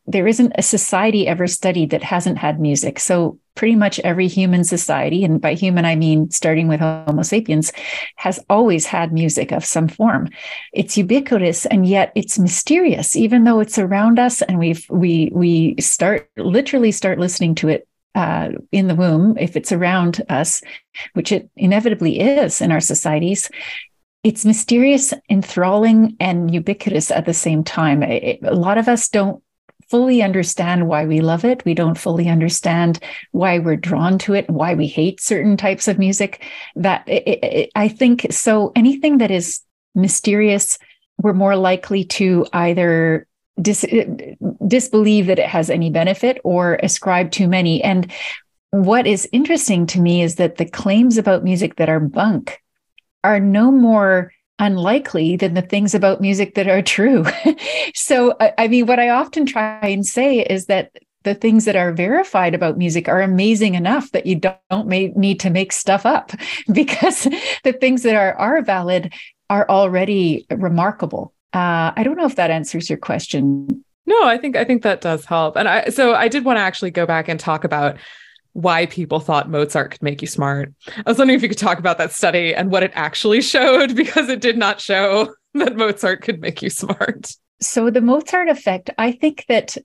[0.07, 2.99] there isn't a society ever studied that hasn't had music.
[2.99, 7.71] So pretty much every human society and by human i mean starting with homo sapiens
[8.17, 10.29] has always had music of some form.
[10.73, 13.15] It's ubiquitous and yet it's mysterious.
[13.15, 17.87] Even though it's around us and we've we we start literally start listening to it
[18.15, 20.61] uh, in the womb, if it's around us,
[21.13, 23.49] which it inevitably is in our societies,
[24.23, 28.01] it's mysterious, enthralling, and ubiquitous at the same time.
[28.01, 29.43] It, a lot of us don't
[29.89, 31.63] fully understand why we love it.
[31.63, 32.99] We don't fully understand
[33.33, 36.43] why we're drawn to it, why we hate certain types of music.
[36.75, 38.71] That it, it, I think so.
[38.75, 39.61] Anything that is
[39.93, 40.79] mysterious,
[41.21, 43.27] we're more likely to either
[43.61, 43.85] dis-
[44.67, 47.83] disbelieve that it has any benefit or ascribe too many.
[47.83, 48.11] And
[48.71, 52.61] what is interesting to me is that the claims about music that are bunk
[53.23, 57.25] are no more unlikely than the things about music that are true.
[57.95, 60.91] so, I mean, what I often try and say is that
[61.23, 65.49] the things that are verified about music are amazing enough that you don't, need to
[65.49, 66.31] make stuff up
[66.71, 67.27] because
[67.63, 69.13] the things that are are valid
[69.49, 71.33] are already remarkable.
[71.53, 73.84] Uh, I don't know if that answers your question.
[74.05, 75.55] No, I think I think that does help.
[75.55, 77.97] And I so I did want to actually go back and talk about
[78.53, 80.73] why people thought Mozart could make you smart.
[80.87, 83.95] I was wondering if you could talk about that study and what it actually showed
[83.95, 87.31] because it did not show that Mozart could make you smart.
[87.61, 89.77] So the Mozart effect, I think that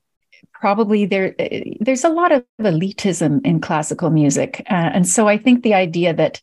[0.52, 1.34] probably there
[1.80, 6.12] there's a lot of elitism in classical music, uh, and so I think the idea
[6.14, 6.40] that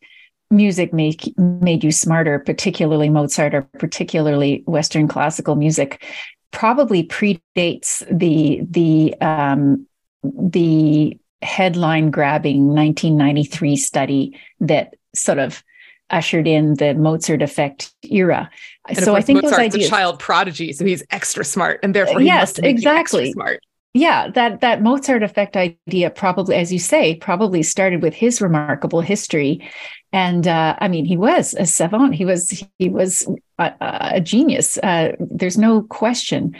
[0.49, 6.05] music make made you smarter, particularly Mozart or particularly Western classical music,
[6.51, 9.87] probably predates the the um,
[10.23, 15.63] the headline grabbing 1993 study that sort of
[16.09, 18.49] ushered in the Mozart effect era.
[18.87, 21.93] And so I think Mozart's those ideas, a child prodigy, so he's extra smart, and
[21.93, 23.61] therefore yes, exactly smart
[23.97, 29.01] yeah that that mozart effect idea probably as you say probably started with his remarkable
[29.01, 29.67] history.
[30.13, 32.15] And uh, i mean he was a savant.
[32.15, 33.27] He was he was
[33.57, 34.77] a, a genius.
[34.77, 36.55] Uh, there's no question.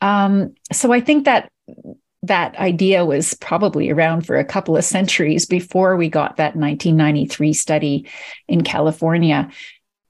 [0.00, 1.50] Um, so i think that
[2.22, 7.52] that idea was probably around for a couple of centuries before we got that 1993
[7.52, 8.08] study
[8.48, 9.48] in California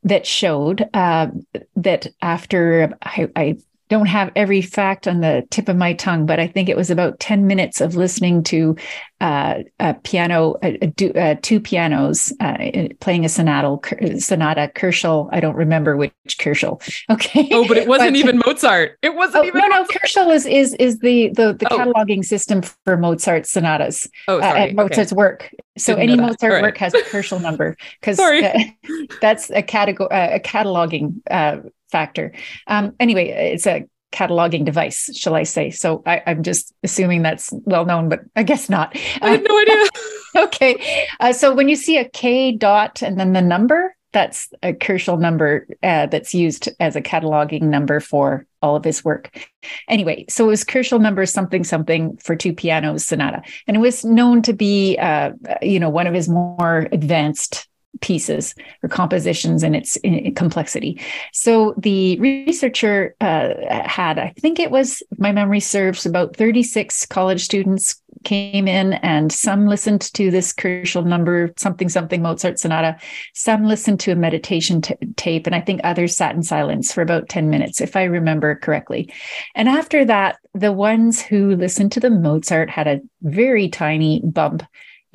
[0.04, 1.28] that showed uh,
[1.74, 3.56] that after I, I
[3.88, 6.90] don't have every fact on the tip of my tongue, but I think it was
[6.90, 8.76] about 10 minutes of listening to
[9.20, 13.78] uh, a piano, a, a, uh, two pianos uh, playing a sonata,
[14.18, 15.28] sonata, Köchel.
[15.32, 16.82] I don't remember which Köchel.
[17.08, 17.48] Okay.
[17.52, 18.98] Oh, but it wasn't but, even Mozart.
[19.00, 19.60] It wasn't oh, even.
[19.60, 19.88] No, Mozart.
[19.88, 21.78] no, Köchel is is is the the, the oh.
[21.78, 24.08] cataloging system for Mozart sonatas.
[24.28, 24.72] Oh, uh, sorry.
[24.72, 25.16] Mozart's okay.
[25.16, 25.50] work.
[25.78, 26.62] So Didn't any Mozart right.
[26.62, 28.58] work has a Köchel number because uh,
[29.20, 31.20] that's a category, a cataloging
[31.96, 32.30] factor.
[32.66, 35.70] Um, anyway, it's a cataloging device, shall I say?
[35.70, 38.94] So I, am just assuming that's well known, but I guess not.
[39.22, 39.88] I had no idea.
[40.44, 44.74] okay, uh, so when you see a K dot and then the number, that's a
[44.74, 49.30] Köchel number uh, that's used as a cataloging number for all of his work.
[49.88, 54.04] Anyway, so it was Köchel number something something for two pianos sonata, and it was
[54.04, 55.32] known to be, uh,
[55.62, 57.68] you know, one of his more advanced
[58.00, 59.98] pieces or compositions and its
[60.36, 61.00] complexity.
[61.32, 67.44] So the researcher uh, had, I think it was, my memory serves, about 36 college
[67.44, 72.96] students came in and some listened to this Köchel number, something, something Mozart sonata.
[73.34, 77.02] Some listened to a meditation t- tape, and I think others sat in silence for
[77.02, 79.12] about 10 minutes, if I remember correctly.
[79.54, 84.64] And after that, the ones who listened to the Mozart had a very tiny bump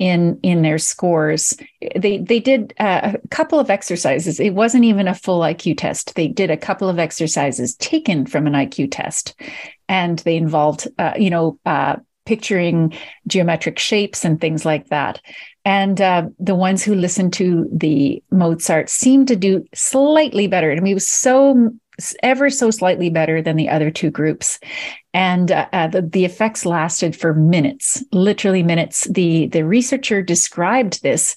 [0.02, 1.56] in in their scores.
[1.94, 4.40] They they did uh, a couple of exercises.
[4.40, 6.16] It wasn't even a full iq test.
[6.16, 9.40] They did a couple of exercises taken from an iq test
[9.88, 11.96] and they involved uh, you know uh,
[12.26, 12.92] picturing
[13.28, 15.20] geometric shapes and things like that.
[15.64, 20.72] And uh, the ones who listened to the mozart seemed to do slightly better.
[20.72, 21.70] And he was so
[22.22, 24.58] ever so slightly better than the other two groups.
[25.14, 29.06] And uh, uh, the, the effects lasted for minutes literally minutes.
[29.10, 31.36] The the researcher described this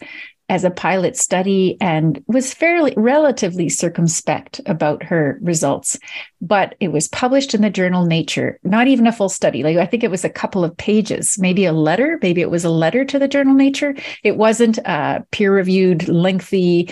[0.49, 5.97] as a pilot study and was fairly relatively circumspect about her results
[6.41, 9.63] but it was published in the journal nature not even a full study.
[9.63, 12.65] Like i think it was a couple of pages maybe a letter maybe it was
[12.65, 13.95] a letter to the journal nature.
[14.23, 16.89] It wasn't a peer reviewed lengthy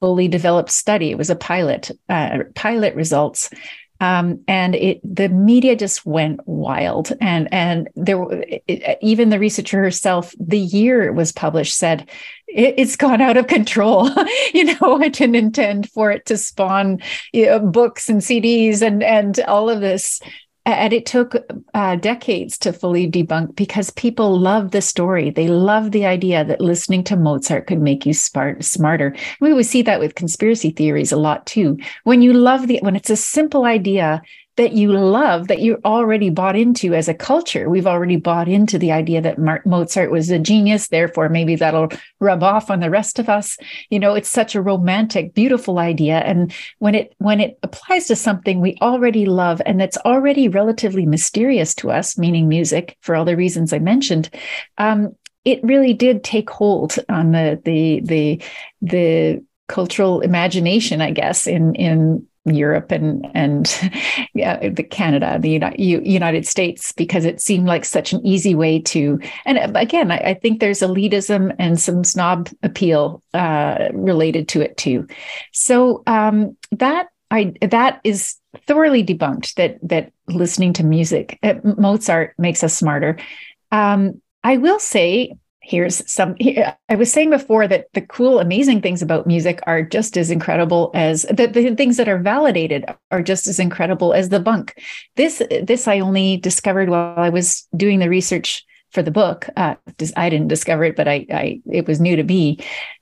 [0.00, 1.10] fully developed study.
[1.10, 3.50] It was a pilot uh, pilot results
[4.00, 7.12] um, and it the media just went wild.
[7.20, 12.08] And and there it, even the researcher herself the year it was published said
[12.48, 14.10] it, has gone out of control.
[14.52, 17.00] You know i didn't intend for it to spawn
[17.32, 20.20] you know, books and cds and and all of this
[20.66, 21.34] and it took
[21.74, 25.30] uh, decades to fully debunk because people love the story.
[25.30, 29.16] They love the idea that listening to Mozart could make you smart, smarter.
[29.40, 31.78] We would see that with conspiracy theories a lot too.
[32.04, 34.22] When you love the, when it's a simple idea
[34.60, 37.70] that you love that you're already bought into as a culture.
[37.70, 41.88] We've already bought into the idea that Mozart was a genius, therefore maybe that'll
[42.18, 43.56] rub off on the rest of us.
[43.88, 48.16] You know, it's such a romantic, beautiful idea, and when it when it applies to
[48.16, 53.24] something we already love and that's already relatively mysterious to us, meaning music, for all
[53.24, 54.28] the reasons I mentioned.
[54.76, 58.42] Um, it really did take hold on the the the
[58.82, 63.90] the cultural imagination, I guess, in in Europe and and
[64.34, 69.20] yeah, the Canada, the United States, because it seemed like such an easy way to.
[69.44, 74.60] And uh, again, I, I think there's elitism and some snob appeal uh, related to
[74.60, 75.06] it too.
[75.52, 78.36] So um, that I that is
[78.66, 79.54] thoroughly debunked.
[79.54, 83.18] That that listening to music, uh, Mozart makes us smarter.
[83.70, 85.34] Um, I will say
[85.70, 86.34] here's some
[86.88, 90.90] i was saying before that the cool amazing things about music are just as incredible
[90.94, 94.74] as the, the things that are validated are just as incredible as the bunk.
[95.16, 99.76] This this i only discovered while i was doing the research for the book uh,
[100.16, 102.58] i didn't discover it but I, I it was new to me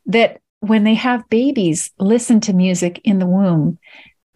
[0.07, 3.79] that when they have babies listen to music in the womb.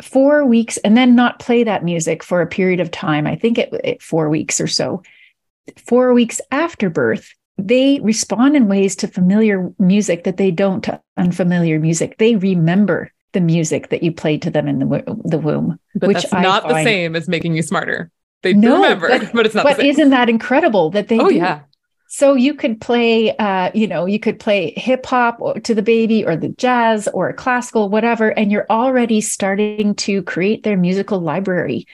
[0.01, 3.25] Four weeks and then not play that music for a period of time.
[3.25, 5.03] I think it, it four weeks or so.
[5.77, 11.01] Four weeks after birth they respond in ways to familiar music that they don't to
[11.17, 12.19] unfamiliar music.
[12.19, 15.79] They remember the music that you played to them in the, the womb.
[15.95, 18.11] But which that's not find, the same as making you smarter.
[18.43, 19.65] They no, remember, but, but it's not.
[19.65, 21.19] But isn't that incredible that they?
[21.19, 21.37] Oh do?
[21.37, 21.63] yeah.
[22.09, 26.27] So you could play, uh, you know, you could play hip hop to the baby
[26.27, 31.87] or the jazz or classical, whatever, and you're already starting to create their musical library.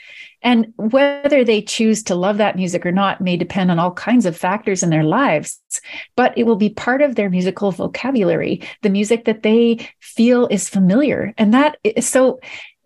[0.43, 4.25] And whether they choose to love that music or not may depend on all kinds
[4.25, 5.61] of factors in their lives,
[6.17, 10.69] but it will be part of their musical vocabulary, the music that they feel is
[10.69, 11.35] familiar.
[11.39, 12.41] And that is so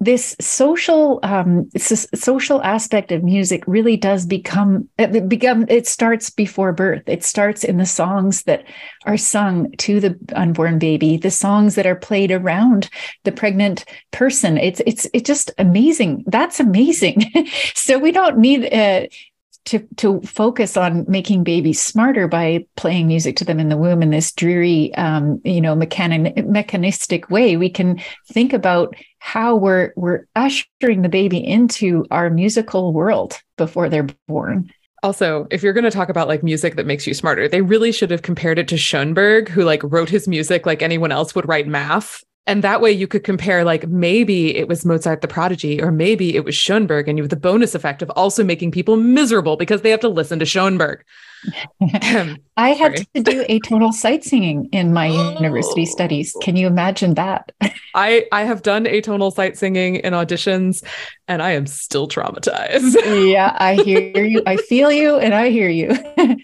[0.04, 6.72] this social um, social aspect of music really does become it become it starts before
[6.72, 7.02] birth.
[7.06, 8.64] It starts in the songs that
[9.06, 12.90] are sung to the unborn baby the songs that are played around
[13.22, 14.58] the pregnant person.
[14.58, 16.24] It's it's it's just amazing.
[16.26, 17.30] That's amazing.
[17.74, 19.06] So we don't need uh,
[19.64, 24.02] to to focus on making babies smarter by playing music to them in the womb
[24.02, 29.92] in this dreary um, you know mechanic, mechanistic way we can think about how we're
[29.96, 34.70] we're ushering the baby into our musical world before they're born
[35.02, 37.90] also, if you're going to talk about like music that makes you smarter, they really
[37.90, 41.48] should have compared it to Schoenberg, who like wrote his music like anyone else would
[41.48, 42.22] write math.
[42.46, 46.34] And that way you could compare, like, maybe it was Mozart the Prodigy, or maybe
[46.34, 49.82] it was Schoenberg, and you have the bonus effect of also making people miserable because
[49.82, 51.04] they have to listen to Schoenberg.
[52.56, 53.06] I had Sorry.
[53.14, 55.34] to do atonal sight singing in my oh.
[55.34, 56.36] university studies.
[56.40, 57.52] Can you imagine that?
[57.94, 60.84] I I have done atonal sight singing in auditions
[61.26, 62.94] and I am still traumatized.
[63.32, 64.42] yeah, I hear you.
[64.46, 65.96] I feel you and I hear you.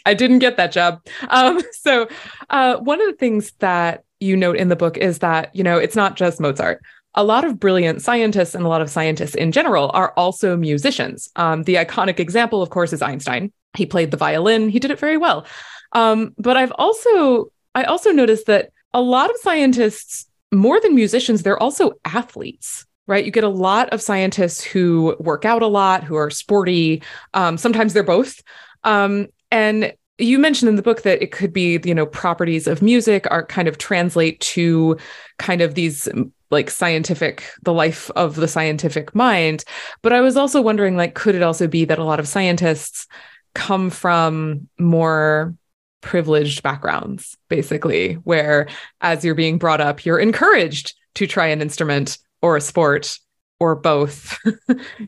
[0.04, 1.04] I didn't get that job.
[1.28, 2.08] Um, so
[2.50, 5.78] uh, one of the things that you note in the book is that, you know,
[5.78, 6.82] it's not just Mozart.
[7.14, 11.28] A lot of brilliant scientists and a lot of scientists in general are also musicians.
[11.36, 13.52] Um, the iconic example, of course, is Einstein.
[13.74, 14.68] He played the violin.
[14.68, 15.46] He did it very well.
[15.92, 21.42] Um, but I've also I also noticed that a lot of scientists, more than musicians,
[21.42, 23.24] they're also athletes right?
[23.24, 27.02] You get a lot of scientists who work out a lot, who are sporty.
[27.34, 28.42] Um, sometimes they're both.
[28.84, 32.82] Um, and you mentioned in the book that it could be you know properties of
[32.82, 34.96] music are kind of translate to
[35.38, 39.64] kind of these mm, like scientific the life of the scientific mind.
[40.02, 43.06] But i was also wondering like could it also be that a lot of scientists
[43.54, 45.54] come from more
[46.00, 48.68] privileged backgrounds basically where
[49.00, 53.18] as you're being brought up you're encouraged to try an instrument or a sport
[53.58, 54.38] or both?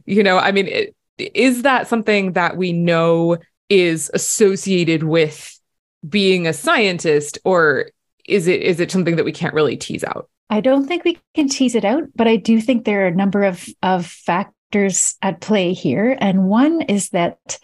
[0.05, 0.97] You know i mean it,
[1.35, 3.37] is that something that we know
[3.71, 5.59] is associated with
[6.07, 7.91] being a scientist or
[8.27, 10.29] is it is it something that we can't really tease out?
[10.51, 13.15] I don't think we can tease it out but i do think there are a
[13.15, 16.17] number of of factors at play here.
[16.21, 17.59] And one is that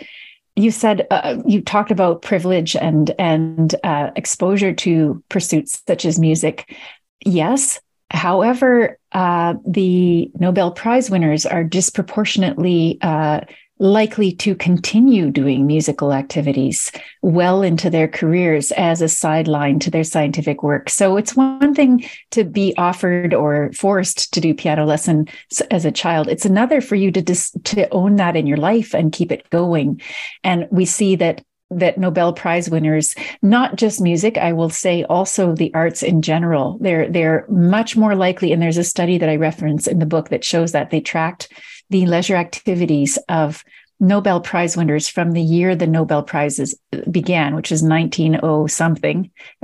[0.54, 6.18] you said uh, you talked about privilege and and uh, exposure to pursuits such as
[6.18, 6.76] music.
[7.24, 7.80] Yes.
[8.10, 13.40] However uh, the nobel prize winners are disproportionately uh,
[13.78, 16.90] likely to continue doing musical activities
[17.22, 20.88] well into their careers as a sideline to their scientific work.
[20.88, 25.28] So it's one thing to be offered or forced to do piano lesson
[25.70, 26.28] as a child.
[26.28, 29.48] It's another for you to dis- to own that in your life and keep it
[29.50, 30.00] going.
[30.42, 35.52] And we see that that Nobel Prize winners, not just music, I will say also
[35.52, 38.52] the arts in general, they're they're much more likely.
[38.52, 41.48] And there's a study that I reference in the book that shows that they tracked
[41.90, 43.64] the leisure activities of
[43.98, 46.74] Nobel Prize winners from the year the Nobel Prizes
[47.10, 49.30] began, which is 1900 something.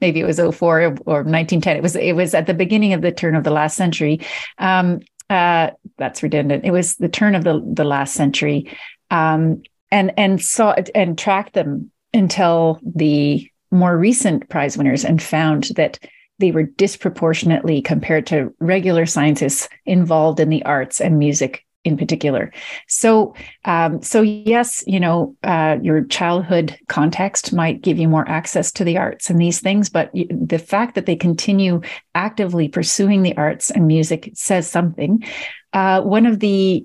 [0.00, 1.76] Maybe it was 04 or 1910.
[1.76, 4.20] It was it was at the beginning of the turn of the last century.
[4.58, 6.64] Um, uh, that's redundant.
[6.64, 8.76] It was the turn of the, the last century,
[9.10, 15.64] um, and and saw and tracked them until the more recent prize winners, and found
[15.76, 15.98] that
[16.44, 22.52] they were disproportionately compared to regular scientists involved in the arts and music in particular.
[22.86, 23.34] So,
[23.64, 28.84] um, so yes, you know, uh, your childhood context might give you more access to
[28.84, 31.80] the arts and these things, but the fact that they continue
[32.14, 35.24] actively pursuing the arts and music says something.
[35.72, 36.84] Uh, one of the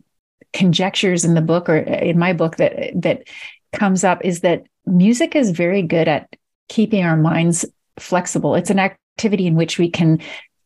[0.53, 3.27] conjectures in the book, or in my book, that that
[3.73, 6.33] comes up is that music is very good at
[6.69, 7.65] keeping our minds
[7.99, 8.55] flexible.
[8.55, 8.79] It's an
[9.19, 10.19] activity in which we can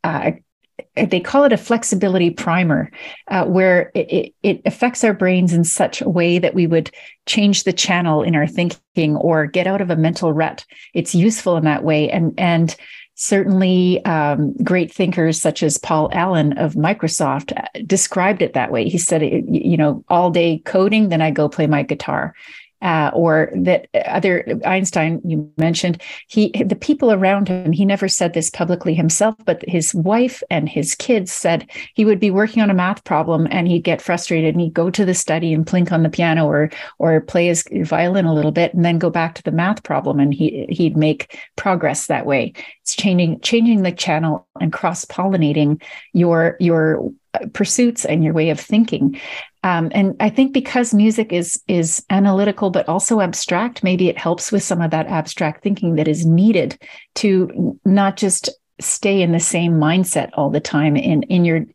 [0.03, 0.31] uh,
[0.95, 2.91] they call it a flexibility primer,
[3.27, 6.91] uh, where it, it, affects our brains in such a way that we would
[7.25, 10.65] change the channel in our thinking or get out of a mental rut.
[10.93, 12.75] It's useful in that way, and and
[13.15, 18.89] certainly um, great thinkers such as Paul Allen of Microsoft uh, described it that way.
[18.89, 22.33] He said, you know, all day coding, then I go play my guitar
[22.83, 28.33] uh, or that other Einstein you mentioned he the people around him he never said
[28.33, 32.69] this publicly himself but his wife and his kids said he would be working on
[32.69, 35.91] a math problem and he'd get frustrated and he'd go to the study and plink
[35.91, 36.69] on the piano or
[36.99, 40.19] or play his violin a little bit and then go back to the math problem
[40.19, 42.53] and he he'd make progress that way.
[42.81, 45.81] It's changing changing the channel and cross pollinating
[46.11, 47.11] your your
[47.53, 49.19] pursuits and your way of thinking
[49.63, 54.51] um, and I think because music is is analytical but also abstract, maybe it helps
[54.51, 56.77] with some of that abstract thinking that is needed
[57.15, 58.49] to not just
[58.81, 61.65] stay in the same mindset all the time in in your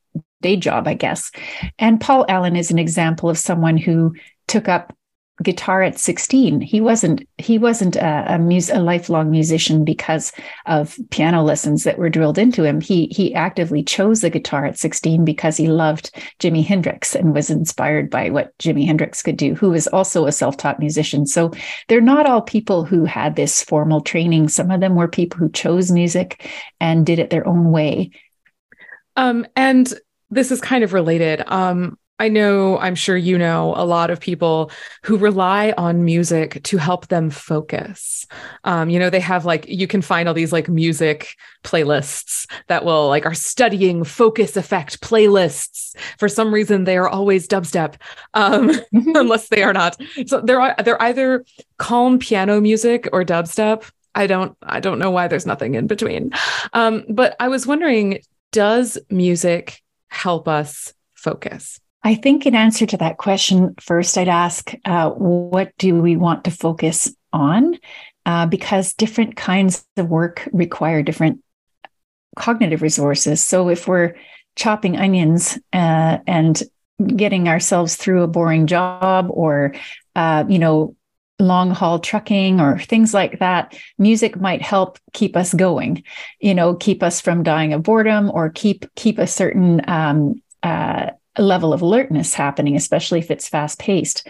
[0.42, 1.30] day job, I guess.
[1.78, 4.14] And Paul Allen is an example of someone who
[4.46, 4.94] took up
[5.42, 10.32] guitar at 16 he wasn't he wasn't a, a, mus- a lifelong musician because
[10.66, 12.80] of piano lessons that were drilled into him.
[12.80, 16.10] He he actively chose the guitar at 16 because he loved
[16.40, 20.32] jimi hendrix and was inspired by what jimi hendrix could do who was also a
[20.32, 21.26] self-taught musician.
[21.26, 21.52] So
[21.86, 24.48] they're not all people who had this formal training.
[24.48, 28.10] Some of them were people who chose music and did it their own way.
[29.16, 29.92] Um and
[30.30, 31.42] this is kind of related.
[31.46, 34.72] Um I know, I'm sure you know a lot of people
[35.04, 38.26] who rely on music to help them focus.
[38.64, 42.84] Um, you know, they have like, you can find all these like music playlists that
[42.84, 45.96] will like are studying focus effect playlists.
[46.18, 47.94] For some reason, they are always dubstep,
[48.34, 49.14] um, mm-hmm.
[49.14, 49.96] unless they are not.
[50.26, 51.44] So they're, they're either
[51.76, 53.88] calm piano music or dubstep.
[54.16, 56.32] I don't, I don't know why there's nothing in between.
[56.72, 61.78] Um, but I was wondering, does music help us focus?
[62.02, 66.44] I think in answer to that question, first I'd ask, uh, what do we want
[66.44, 67.78] to focus on?
[68.24, 71.42] Uh, because different kinds of work require different
[72.36, 73.42] cognitive resources.
[73.42, 74.14] So if we're
[74.54, 76.62] chopping onions uh, and
[77.16, 79.74] getting ourselves through a boring job or,
[80.14, 80.94] uh, you know,
[81.40, 86.02] long haul trucking or things like that, music might help keep us going,
[86.40, 91.10] you know, keep us from dying of boredom or keep keep a certain um, uh,
[91.42, 94.26] level of alertness happening, especially if it's fast paced.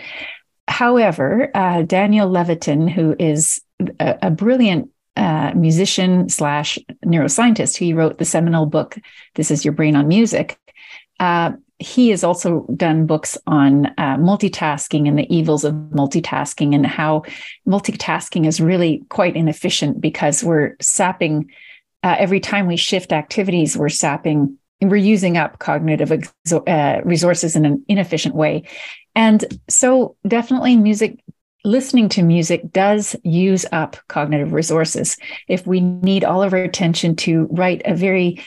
[0.66, 3.60] However, uh, Daniel Levitin, who is
[4.00, 8.96] a, a brilliant uh, musician slash neuroscientist, he wrote the seminal book
[9.34, 10.58] "This Is Your Brain on Music."
[11.18, 16.84] Uh, he has also done books on uh, multitasking and the evils of multitasking and
[16.84, 17.22] how
[17.68, 21.48] multitasking is really quite inefficient because we're sapping
[22.02, 26.12] uh, every time we shift activities, we're sapping we're using up cognitive
[26.52, 28.64] uh, resources in an inefficient way.
[29.14, 31.18] And so, definitely, music,
[31.64, 35.16] listening to music does use up cognitive resources.
[35.48, 38.40] If we need all of our attention to write a very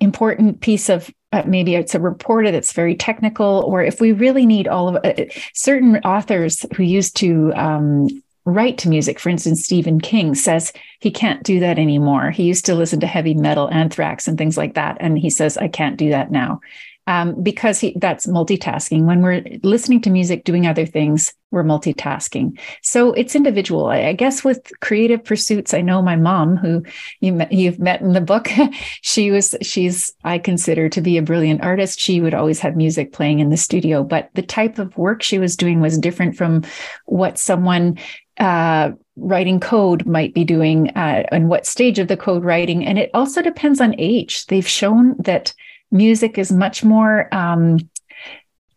[0.00, 4.46] important piece of uh, maybe it's a reporter that's very technical, or if we really
[4.46, 8.08] need all of uh, certain authors who used to um,
[8.48, 9.18] write to music.
[9.18, 12.30] For instance, Stephen King says he can't do that anymore.
[12.30, 14.96] He used to listen to heavy metal, anthrax, and things like that.
[15.00, 16.60] And he says, I can't do that now.
[17.06, 19.06] Um, because he, that's multitasking.
[19.06, 22.60] When we're listening to music, doing other things, we're multitasking.
[22.82, 23.86] So it's individual.
[23.86, 26.82] I, I guess with creative pursuits, I know my mom, who
[27.20, 28.50] you met, you've met in the book,
[29.00, 31.98] she was she's I consider to be a brilliant artist.
[31.98, 35.38] She would always have music playing in the studio, but the type of work she
[35.38, 36.62] was doing was different from
[37.06, 37.98] what someone
[38.38, 42.84] uh, writing code might be doing uh, and what stage of the code writing.
[42.84, 44.46] And it also depends on age.
[44.46, 45.52] They've shown that
[45.90, 47.78] music is much more um,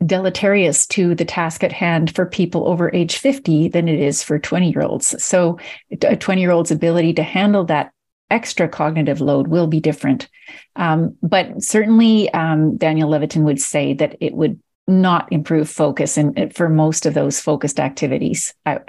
[0.05, 4.39] deleterious to the task at hand for people over age 50 than it is for
[4.39, 5.23] 20 year olds.
[5.23, 5.59] So
[6.01, 7.91] a 20 year old's ability to handle that
[8.29, 10.29] extra cognitive load will be different.
[10.75, 16.53] Um, but certainly, um, Daniel Levitin would say that it would not improve focus and
[16.55, 18.79] for most of those focused activities uh,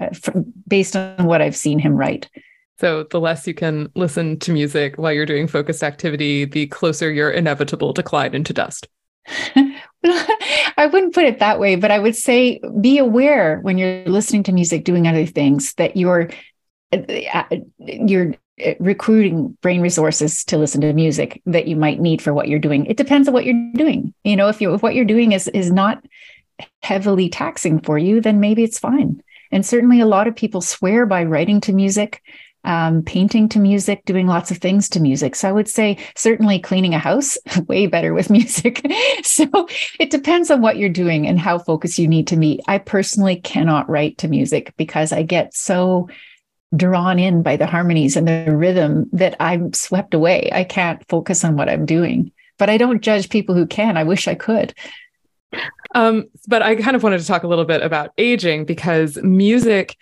[0.66, 2.28] based on what I've seen him write.
[2.78, 7.12] So the less you can listen to music while you're doing focused activity, the closer
[7.12, 8.88] your inevitable decline into dust.
[10.04, 14.42] I wouldn't put it that way, but I would say be aware when you're listening
[14.44, 16.30] to music, doing other things, that you're
[16.92, 17.44] uh,
[17.78, 18.36] you're uh,
[18.78, 22.86] recruiting brain resources to listen to music that you might need for what you're doing.
[22.86, 24.12] It depends on what you're doing.
[24.24, 26.04] You know, if you if what you're doing is is not
[26.82, 29.22] heavily taxing for you, then maybe it's fine.
[29.50, 32.22] And certainly, a lot of people swear by writing to music,
[32.64, 35.34] um, painting to music, doing lots of things to music.
[35.34, 37.36] So I would say certainly cleaning a house
[37.68, 38.86] way better with music.
[39.22, 39.46] so
[39.98, 42.60] it depends on what you're doing and how focused you need to be.
[42.66, 46.08] I personally cannot write to music because I get so
[46.74, 50.50] drawn in by the harmonies and the rhythm that I'm swept away.
[50.52, 52.32] I can't focus on what I'm doing.
[52.58, 53.96] But I don't judge people who can.
[53.96, 54.74] I wish I could.
[55.94, 59.96] Um, but I kind of wanted to talk a little bit about aging because music,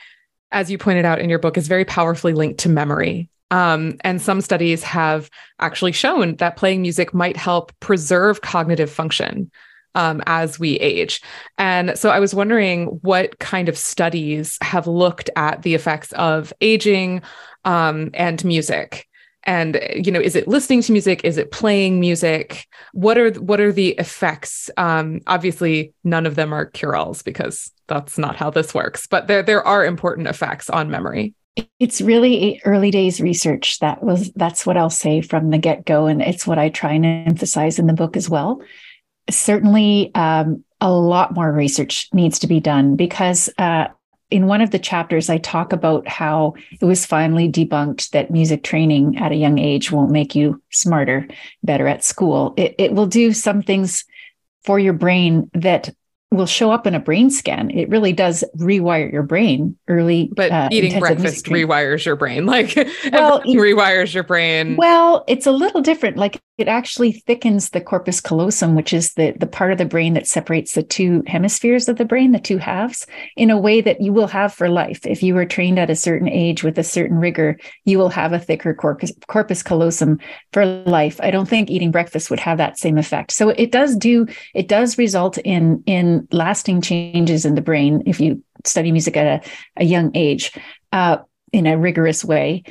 [0.52, 3.28] as you pointed out in your book, is very powerfully linked to memory.
[3.50, 9.50] Um, and some studies have actually shown that playing music might help preserve cognitive function
[9.94, 11.20] um, as we age.
[11.58, 16.52] And so I was wondering what kind of studies have looked at the effects of
[16.60, 17.22] aging
[17.64, 19.06] um, and music.
[19.44, 21.22] And you know, is it listening to music?
[21.24, 22.66] Is it playing music?
[22.92, 24.68] What are what are the effects?
[24.76, 29.06] Um, obviously, none of them are cure-alls because that's not how this works.
[29.06, 31.34] But there there are important effects on memory
[31.78, 36.22] it's really early days research that was that's what i'll say from the get-go and
[36.22, 38.62] it's what i try and emphasize in the book as well
[39.28, 43.88] certainly um, a lot more research needs to be done because uh,
[44.30, 48.62] in one of the chapters, I talk about how it was finally debunked that music
[48.62, 51.26] training at a young age won't make you smarter,
[51.62, 52.54] better at school.
[52.56, 54.04] It, it will do some things
[54.64, 55.92] for your brain that
[56.30, 57.70] will show up in a brain scan.
[57.70, 60.30] It really does rewire your brain early.
[60.34, 62.46] But uh, eating breakfast rewires your brain.
[62.50, 62.74] Like
[63.12, 64.76] well, rewires your brain.
[64.76, 66.16] Well, it's a little different.
[66.16, 70.12] Like it actually thickens the corpus callosum, which is the, the part of the brain
[70.12, 74.02] that separates the two hemispheres of the brain, the two halves, in a way that
[74.02, 75.00] you will have for life.
[75.06, 78.34] If you were trained at a certain age with a certain rigor, you will have
[78.34, 80.18] a thicker corpus, corpus callosum
[80.52, 81.18] for life.
[81.22, 83.32] I don't think eating breakfast would have that same effect.
[83.32, 88.20] So it does do, it does result in, in lasting changes in the brain if
[88.20, 90.52] you study music at a, a young age
[90.92, 91.16] uh,
[91.52, 92.64] in a rigorous way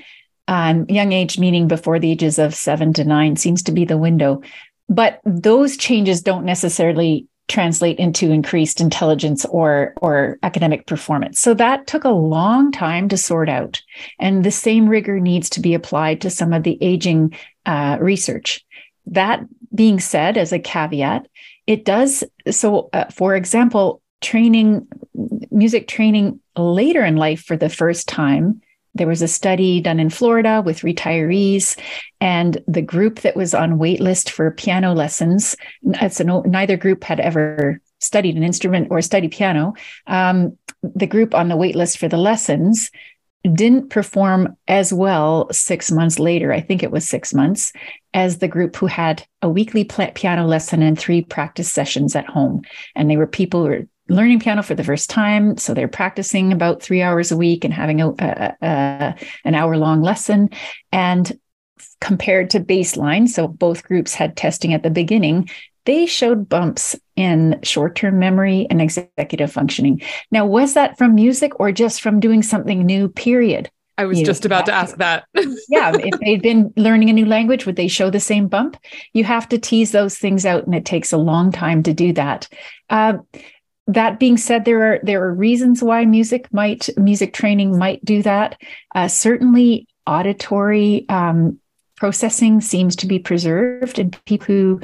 [0.49, 3.99] um, young age meaning before the ages of seven to nine seems to be the
[3.99, 4.41] window.
[4.89, 11.39] But those changes don't necessarily translate into increased intelligence or or academic performance.
[11.39, 13.81] So that took a long time to sort out.
[14.19, 17.35] And the same rigor needs to be applied to some of the aging
[17.67, 18.65] uh, research.
[19.05, 19.41] That
[19.73, 21.27] being said as a caveat
[21.67, 24.87] it does so uh, for example training
[25.51, 28.61] music training later in life for the first time
[28.95, 31.79] there was a study done in Florida with retirees,
[32.19, 35.55] and the group that was on waitlist for piano lessons.
[36.09, 39.73] So neither group had ever studied an instrument or studied piano.
[40.07, 42.91] Um, the group on the waitlist for the lessons
[43.53, 46.51] didn't perform as well six months later.
[46.51, 47.71] I think it was six months
[48.13, 52.63] as the group who had a weekly piano lesson and three practice sessions at home.
[52.95, 55.57] And they were people who were learning piano for the first time.
[55.57, 59.77] So they're practicing about three hours a week and having a, a, a an hour
[59.77, 60.49] long lesson.
[60.91, 61.39] And
[62.01, 65.49] compared to baseline, so both groups had testing at the beginning,
[65.85, 70.01] they showed bumps in short term memory and executive functioning.
[70.31, 73.69] Now, was that from music or just from doing something new, period?
[73.97, 75.25] I was you just about to ask that.
[75.69, 75.91] yeah.
[75.93, 78.77] If they'd been learning a new language, would they show the same bump?
[79.11, 82.13] You have to tease those things out, and it takes a long time to do
[82.13, 82.47] that.
[82.89, 83.17] Uh,
[83.89, 88.21] that being said, there are there are reasons why music might music training might do
[88.21, 88.61] that.
[88.93, 91.59] Uh, certainly, auditory um,
[91.95, 94.81] processing seems to be preserved, and people who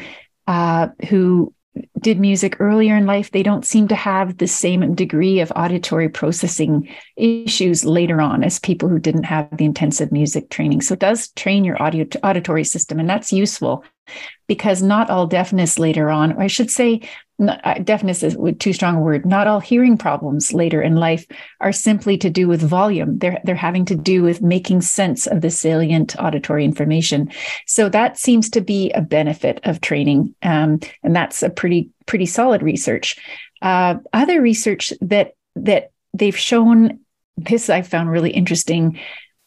[0.48, 1.54] uh, who
[2.00, 6.10] did music earlier in life, they don't seem to have the same degree of auditory
[6.10, 10.82] processing issues later on as people who didn't have the intensive music training.
[10.82, 13.84] So it does train your audio auditory system, and that's useful
[14.48, 17.02] because not all deafness later on, or I should say,
[17.46, 19.26] uh, deafness is too strong a word.
[19.26, 21.26] Not all hearing problems later in life
[21.60, 23.18] are simply to do with volume.
[23.18, 27.32] They're they're having to do with making sense of the salient auditory information.
[27.68, 32.26] So that seems to be a benefit of training, um, and that's a pretty pretty
[32.26, 33.18] solid research.
[33.62, 37.00] Uh, other research that that they've shown
[37.38, 39.00] this I found really interesting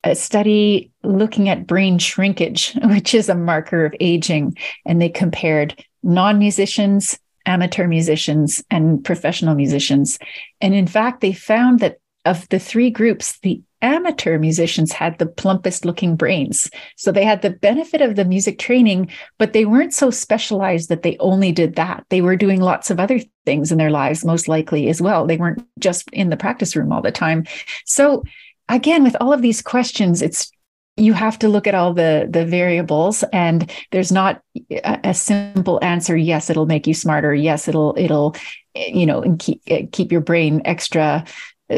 [0.08, 4.56] a study looking at brain shrinkage, which is a marker of aging.
[4.84, 10.18] And they compared non musicians, amateur musicians, and professional musicians.
[10.60, 15.26] And in fact, they found that of the three groups, the amateur musicians had the
[15.26, 16.68] plumpest looking brains.
[16.96, 21.02] So they had the benefit of the music training, but they weren't so specialized that
[21.02, 22.04] they only did that.
[22.10, 25.26] They were doing lots of other things in their lives, most likely as well.
[25.26, 27.44] They weren't just in the practice room all the time.
[27.84, 28.24] So
[28.68, 30.50] again, with all of these questions, it's
[30.96, 34.42] you have to look at all the the variables and there's not
[34.84, 36.16] a, simple answer.
[36.16, 37.34] Yes it'll make you smarter.
[37.34, 38.34] Yes it'll it'll
[38.74, 39.62] you know keep
[39.92, 41.24] keep your brain extra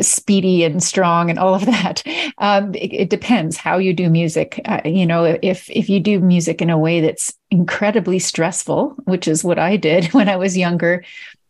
[0.01, 2.03] speedy and strong and all of that.
[2.38, 4.61] Um, it, it, depends how you do music.
[4.64, 9.26] Uh, you know if if you do music in a way that's incredibly stressful which
[9.26, 11.05] is what i did when i was younger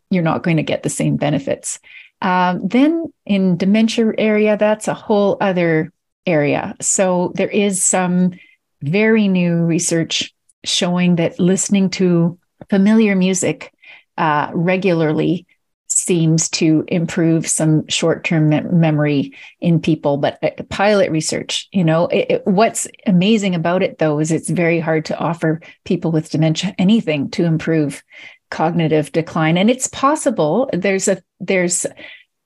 [0.09, 1.79] you're not going to get the same benefits
[2.21, 5.91] um, then in dementia area, that's a whole other
[6.25, 6.75] area.
[6.81, 8.33] So there is some
[8.81, 12.37] very new research showing that listening to
[12.69, 13.73] familiar music
[14.17, 15.45] uh, regularly
[15.87, 22.07] seems to improve some short-term me- memory in people but uh, pilot research you know
[22.07, 26.29] it, it, what's amazing about it though is it's very hard to offer people with
[26.29, 28.03] dementia anything to improve
[28.51, 29.57] cognitive decline.
[29.57, 31.87] And it's possible there's a there's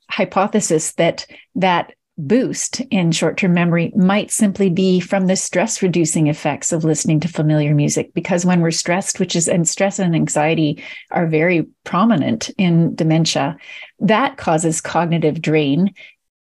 [0.10, 1.26] hypothesis that
[1.56, 7.20] that boost in short-term memory might simply be from the stress reducing effects of listening
[7.20, 8.14] to familiar music.
[8.14, 10.82] Because when we're stressed which is and stress and anxiety
[11.12, 13.58] are very prominent in dementia
[14.00, 15.94] that causes cognitive drain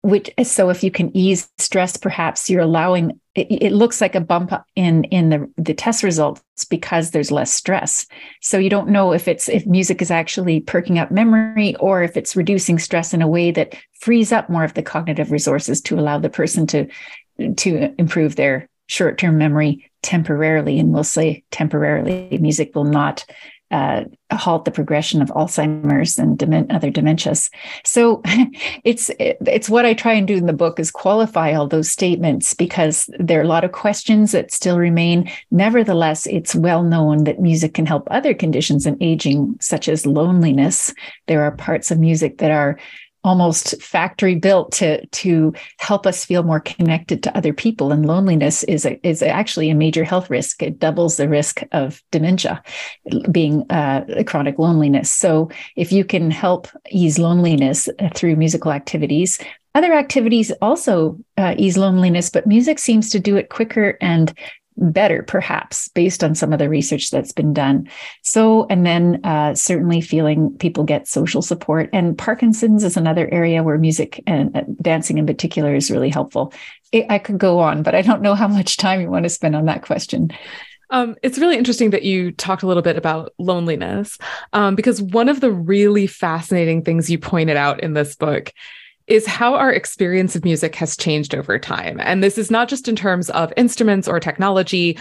[0.01, 4.21] which so if you can ease stress perhaps you're allowing it, it, looks like a
[4.21, 8.05] bump in in the the test results because there's less stress.
[8.41, 12.17] So you don't know if it's if music is actually perking up memory or if
[12.17, 15.99] it's reducing stress in a way that frees up more of the cognitive resources to
[15.99, 16.87] allow the person to
[17.57, 20.79] to improve their short-term memory temporarily.
[20.79, 23.25] And we'll say temporarily music will not
[23.71, 26.41] uh, halt the progression of Alzheimer's and
[26.71, 27.49] other dementias.
[27.83, 28.21] So
[28.83, 32.53] it's it's what I try and do in the book is qualify all those statements
[32.53, 35.29] because there are a lot of questions that still remain.
[35.51, 40.93] Nevertheless, it's well known that music can help other conditions in aging, such as loneliness.
[41.27, 42.79] There are parts of music that are
[43.23, 47.91] almost factory built to to help us feel more connected to other people.
[47.91, 50.63] And loneliness is a, is actually a major health risk.
[50.63, 52.63] It doubles the risk of dementia
[53.31, 55.11] being uh, chronic loneliness.
[55.11, 59.39] So if you can help ease loneliness through musical activities
[59.75, 64.33] other activities also uh, ease loneliness but music seems to do it quicker and
[64.79, 67.89] better, perhaps, based on some of the research that's been done.
[68.21, 71.89] So, and then uh, certainly feeling people get social support.
[71.93, 76.53] And Parkinson's is another area where music and uh, dancing in particular is really helpful.
[76.91, 79.29] It, I could go on, but I don't know how much time you want to
[79.29, 80.31] spend on that question.
[80.91, 84.17] Um, it's really interesting that you talked a little bit about loneliness
[84.53, 88.51] um, because one of the really fascinating things you pointed out in this book
[89.09, 91.99] is how our experience of music has changed over time.
[91.99, 94.97] And this is not just in terms of instruments or technology,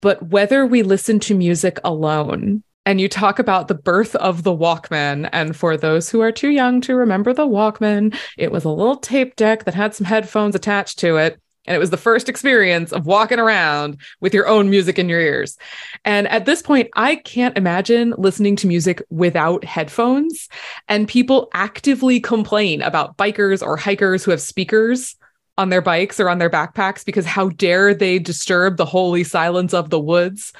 [0.00, 2.62] but whether we listen to music alone.
[2.84, 5.30] And you talk about the birth of the Walkman.
[5.32, 8.96] And for those who are too young to remember the Walkman, it was a little
[8.96, 11.40] tape deck that had some headphones attached to it.
[11.66, 15.20] And it was the first experience of walking around with your own music in your
[15.20, 15.56] ears.
[16.04, 20.48] And at this point, I can't imagine listening to music without headphones.
[20.88, 25.16] And people actively complain about bikers or hikers who have speakers
[25.56, 29.72] on their bikes or on their backpacks because how dare they disturb the holy silence
[29.72, 30.52] of the woods.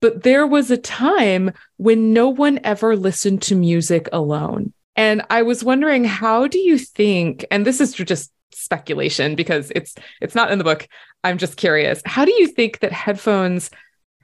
[0.00, 4.72] But there was a time when no one ever listened to music alone.
[4.96, 9.94] And I was wondering, how do you think, and this is just speculation because it's
[10.20, 10.88] it's not in the book.
[11.24, 12.02] I'm just curious.
[12.04, 13.70] How do you think that headphones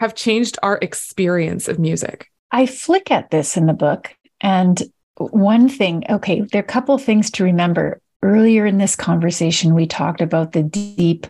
[0.01, 2.31] have changed our experience of music?
[2.51, 4.83] I flick at this in the book and
[5.17, 8.01] one thing, okay, there are a couple things to remember.
[8.23, 11.27] Earlier in this conversation, we talked about the deep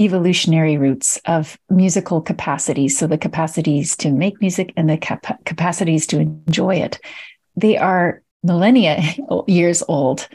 [0.00, 2.96] evolutionary roots of musical capacities.
[2.96, 7.00] So, the capacities to make music and the cap- capacities to enjoy it.
[7.56, 9.02] They are millennia
[9.48, 10.28] years old.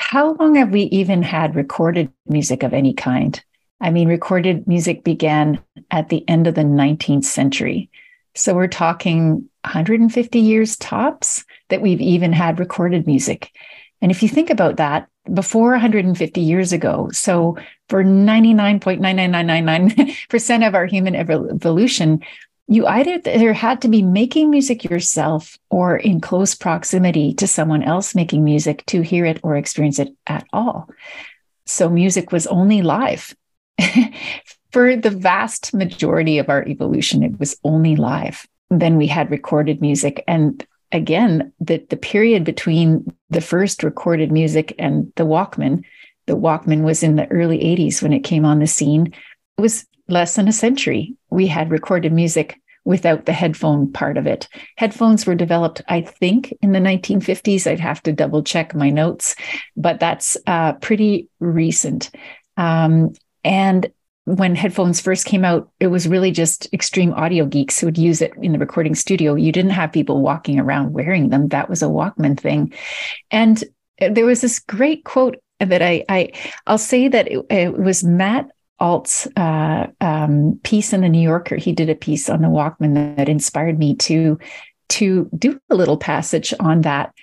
[0.00, 3.38] How long have we even had recorded music of any kind?
[3.82, 7.90] I mean, recorded music began at the end of the 19th century.
[8.34, 13.50] So we're talking 150 years tops that we've even had recorded music.
[14.00, 17.58] And if you think about that, before 150 years ago, so
[17.90, 22.22] for 99.99999% of our human evolution,
[22.70, 27.82] you either there had to be making music yourself or in close proximity to someone
[27.82, 30.88] else making music to hear it or experience it at all.
[31.66, 33.34] So music was only live.
[34.70, 38.46] For the vast majority of our evolution, it was only live.
[38.70, 40.22] Then we had recorded music.
[40.28, 45.82] And again, the, the period between the first recorded music and the Walkman,
[46.26, 49.12] the Walkman was in the early 80s when it came on the scene,
[49.58, 51.14] was less than a century.
[51.30, 54.48] We had recorded music without the headphone part of it.
[54.76, 57.66] Headphones were developed, I think, in the 1950s.
[57.66, 59.36] I'd have to double check my notes,
[59.76, 62.10] but that's uh, pretty recent.
[62.56, 63.12] Um,
[63.44, 63.90] and
[64.24, 68.22] when headphones first came out, it was really just extreme audio geeks who would use
[68.22, 69.34] it in the recording studio.
[69.34, 71.48] You didn't have people walking around wearing them.
[71.48, 72.72] That was a Walkman thing.
[73.30, 73.62] And
[73.98, 76.32] there was this great quote that I, I
[76.66, 78.50] I'll say that it, it was Matt
[78.80, 81.56] Alt's uh, um, piece in the New Yorker.
[81.56, 84.38] He did a piece on the Walkman that inspired me to
[84.90, 87.14] to do a little passage on that.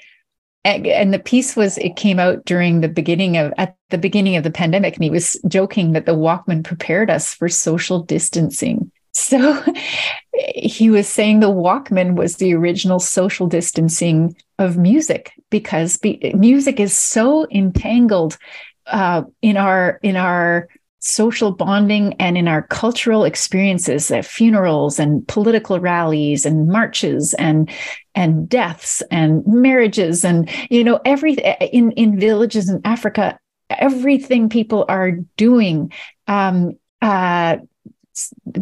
[0.64, 4.36] And, and the piece was it came out during the beginning of at the beginning
[4.36, 8.92] of the pandemic, and he was joking that the Walkman prepared us for social distancing.
[9.14, 9.64] So
[10.56, 16.80] he was saying the Walkman was the original social distancing of music because be, music
[16.80, 18.38] is so entangled
[18.86, 20.68] uh, in our in our
[21.08, 27.70] social bonding and in our cultural experiences at funerals and political rallies and marches and
[28.14, 31.34] and deaths and marriages and you know every
[31.72, 33.40] in in villages in africa
[33.70, 35.92] everything people are doing
[36.28, 37.56] um uh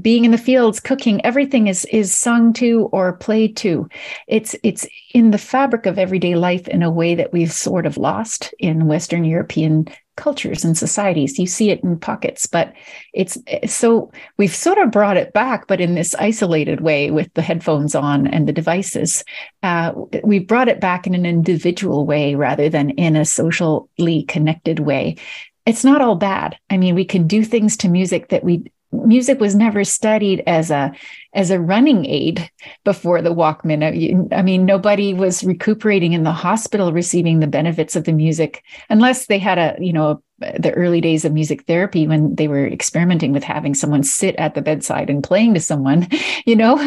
[0.01, 3.87] being in the fields cooking everything is is sung to or played to.
[4.27, 7.95] It's it's in the fabric of everyday life in a way that we've sort of
[7.95, 11.37] lost in western european cultures and societies.
[11.37, 12.73] You see it in pockets, but
[13.13, 13.37] it's
[13.67, 17.95] so we've sort of brought it back, but in this isolated way with the headphones
[17.95, 19.23] on and the devices.
[19.63, 19.93] Uh,
[20.23, 25.17] we've brought it back in an individual way rather than in a socially connected way.
[25.65, 26.57] It's not all bad.
[26.69, 30.71] I mean, we can do things to music that we music was never studied as
[30.71, 30.93] a
[31.35, 32.49] as a running aid
[32.83, 34.33] before the Walkman.
[34.33, 39.27] I mean, nobody was recuperating in the hospital receiving the benefits of the music unless
[39.27, 43.31] they had a, you know, the early days of music therapy when they were experimenting
[43.31, 46.07] with having someone sit at the bedside and playing to someone,
[46.45, 46.77] you know.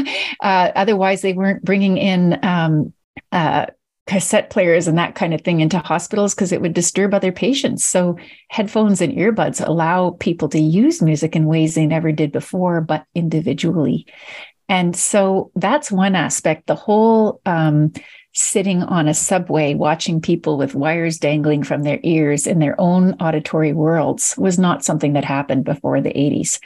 [0.40, 2.92] Uh, otherwise, they weren't bringing in um,
[3.32, 3.66] uh,
[4.08, 7.84] cassette players and that kind of thing into hospitals because it would disturb other patients.
[7.84, 8.16] So,
[8.48, 13.04] headphones and earbuds allow people to use music in ways they never did before, but
[13.14, 14.06] individually.
[14.68, 16.66] And so that's one aspect.
[16.66, 17.92] The whole um,
[18.32, 23.14] sitting on a subway watching people with wires dangling from their ears in their own
[23.14, 26.60] auditory worlds was not something that happened before the 80s.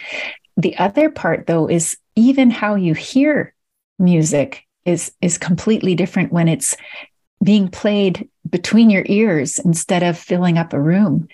[0.57, 3.55] The other part, though, is even how you hear
[3.99, 6.77] music is is completely different when it's
[7.43, 11.29] being played between your ears instead of filling up a room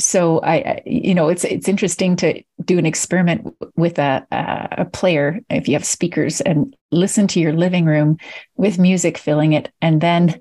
[0.00, 5.40] so I, you know, it's it's interesting to do an experiment with a a player
[5.50, 8.16] if you have speakers and listen to your living room
[8.56, 10.38] with music filling it, and then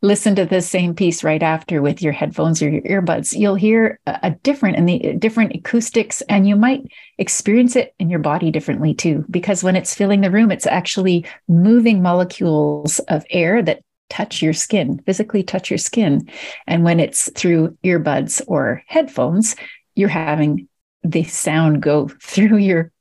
[0.00, 3.38] listen to the same piece right after with your headphones or your earbuds.
[3.38, 6.86] You'll hear a different and the different acoustics, and you might
[7.18, 9.26] experience it in your body differently too.
[9.30, 13.82] Because when it's filling the room, it's actually moving molecules of air that
[14.14, 16.28] touch your skin, physically touch your skin.
[16.68, 19.56] And when it's through earbuds or headphones,
[19.96, 20.68] you're having
[21.02, 22.92] the sound go through your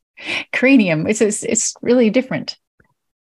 [0.52, 1.08] cranium.
[1.08, 2.58] It's it's really different.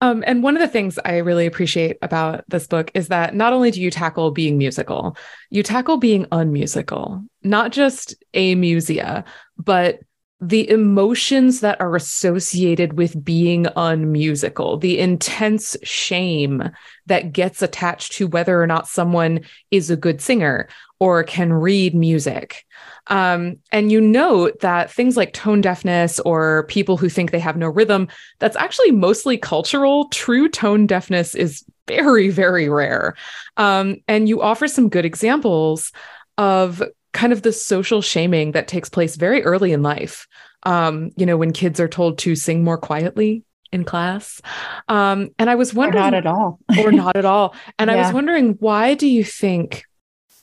[0.02, 3.54] Um, and one of the things I really appreciate about this book is that not
[3.54, 5.16] only do you tackle being musical,
[5.48, 9.24] you tackle being unmusical, not just amusia,
[9.56, 10.00] but
[10.40, 16.70] the emotions that are associated with being unmusical, the intense shame
[17.06, 19.40] that gets attached to whether or not someone
[19.70, 22.64] is a good singer or can read music.
[23.08, 27.56] Um, and you note that things like tone deafness or people who think they have
[27.56, 30.08] no rhythm, that's actually mostly cultural.
[30.08, 33.14] True tone deafness is very, very rare.
[33.56, 35.92] Um, and you offer some good examples
[36.38, 36.82] of
[37.12, 40.26] kind of the social shaming that takes place very early in life.
[40.64, 44.40] Um, you know, when kids are told to sing more quietly in class.
[44.88, 47.54] Um, and I was wondering, or not at all, or not at all.
[47.78, 47.96] And yeah.
[47.96, 49.84] I was wondering, why do you think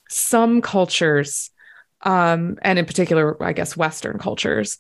[0.09, 1.49] some cultures,
[2.01, 4.77] um, and in particular, I guess Western cultures,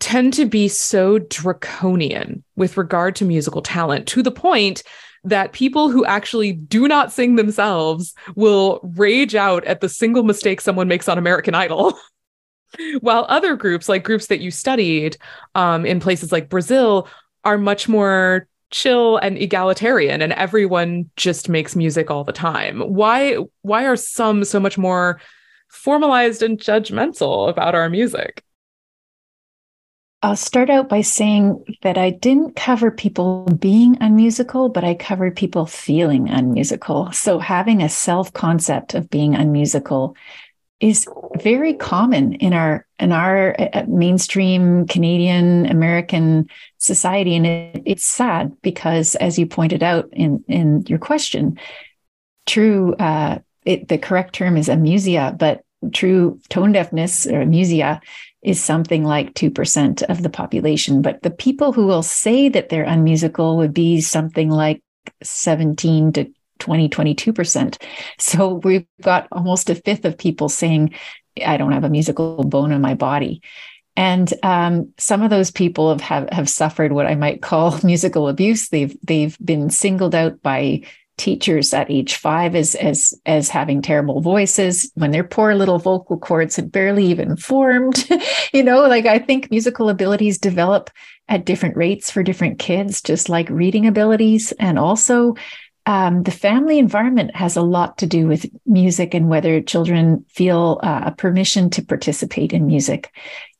[0.00, 4.82] tend to be so draconian with regard to musical talent to the point
[5.24, 10.60] that people who actually do not sing themselves will rage out at the single mistake
[10.60, 11.96] someone makes on American Idol.
[13.00, 15.18] While other groups, like groups that you studied
[15.54, 17.06] um, in places like Brazil,
[17.44, 23.36] are much more chill and egalitarian and everyone just makes music all the time why
[23.60, 25.20] why are some so much more
[25.68, 28.42] formalized and judgmental about our music
[30.24, 35.34] I'll start out by saying that I didn't cover people being unmusical, but I covered
[35.34, 37.10] people feeling unmusical.
[37.10, 40.14] So having a self concept of being unmusical
[40.82, 41.06] is
[41.40, 48.04] very common in our in our uh, uh, mainstream Canadian American society, and it, it's
[48.04, 51.58] sad because, as you pointed out in in your question,
[52.46, 55.62] true uh, it, the correct term is amusia, but
[55.92, 58.00] true tone deafness or amusia
[58.42, 61.00] is something like 2% of the population.
[61.00, 64.82] But the people who will say that they're unmusical would be something like
[65.22, 67.82] 17 to 20, 22%.
[68.18, 70.94] So we've got almost a fifth of people saying,
[71.44, 73.42] I don't have a musical bone in my body.
[73.96, 78.28] And um, some of those people have, have have suffered what I might call musical
[78.28, 78.68] abuse.
[78.68, 80.82] They've they've been singled out by
[81.18, 86.18] teachers at age five as as as having terrible voices when their poor little vocal
[86.18, 88.08] cords had barely even formed
[88.54, 90.88] you know like i think musical abilities develop
[91.28, 95.34] at different rates for different kids just like reading abilities and also
[95.86, 100.80] um, the family environment has a lot to do with music and whether children feel
[100.82, 103.12] uh, a permission to participate in music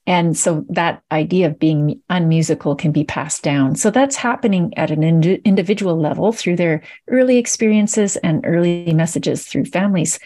[0.06, 3.76] and so that idea of being unmusical can be passed down.
[3.76, 9.46] So that's happening at an ind- individual level through their early experiences and early messages
[9.46, 10.18] through families.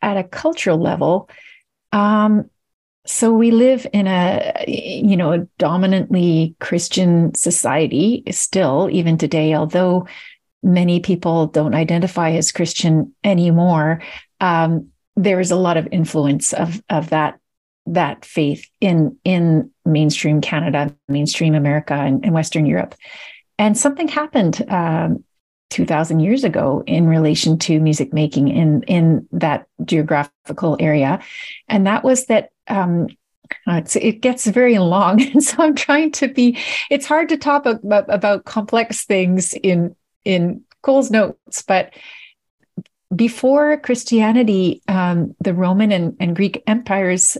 [0.00, 1.28] At a cultural level,
[1.90, 2.48] um,
[3.04, 10.06] so we live in a you know a dominantly Christian society still even today, although
[10.62, 14.02] many people don't identify as Christian anymore.
[14.40, 17.38] Um, there is a lot of influence of of that
[17.86, 22.94] that faith in in mainstream Canada, mainstream America, and, and Western Europe.
[23.58, 25.24] And something happened um,
[25.70, 31.20] 2,000 years ago in relation to music making in in that geographical area,
[31.68, 32.50] and that was that.
[32.68, 33.08] Um,
[33.66, 36.58] it gets very long, and so I'm trying to be.
[36.90, 41.92] It's hard to talk about, about complex things in in Coles Notes, but
[43.14, 47.38] before Christianity, um, the Roman and, and Greek empires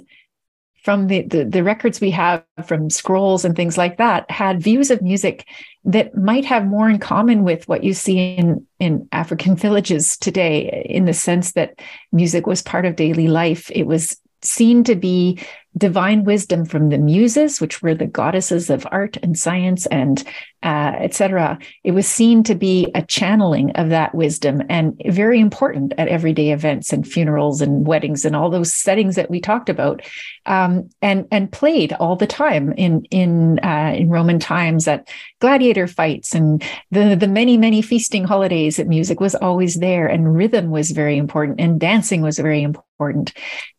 [0.82, 4.90] from the, the, the records we have from scrolls and things like that had views
[4.90, 5.46] of music
[5.84, 10.86] that might have more in common with what you see in in African villages today
[10.88, 11.78] in the sense that
[12.12, 13.70] music was part of daily life.
[13.70, 15.38] It was seen to be
[15.78, 20.24] divine wisdom from the muses, which were the goddesses of art and science and
[20.62, 21.56] uh, etc.
[21.84, 26.50] It was seen to be a channeling of that wisdom and very important at everyday
[26.50, 30.02] events and funerals and weddings and all those settings that we talked about,
[30.46, 35.08] um, and and played all the time in in uh, in Roman times at
[35.40, 38.78] gladiator fights and the the many many feasting holidays.
[38.78, 43.32] That music was always there and rhythm was very important and dancing was very important,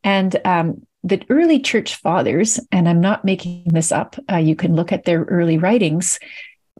[0.05, 4.75] and um, the early church fathers, and I'm not making this up, uh, you can
[4.75, 6.19] look at their early writings,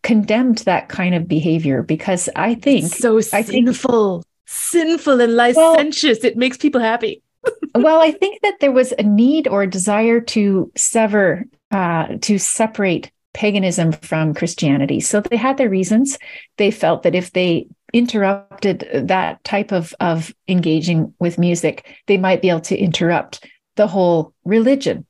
[0.04, 6.20] condemned that kind of behavior because I think so I sinful, think, sinful and licentious.
[6.22, 7.22] Well, it makes people happy.
[7.76, 12.38] well, I think that there was a need or a desire to sever, uh, to
[12.38, 15.00] separate paganism from Christianity.
[15.00, 16.18] So they had their reasons.
[16.58, 22.42] They felt that if they interrupted that type of, of engaging with music, they might
[22.42, 23.46] be able to interrupt
[23.76, 25.06] the whole religion,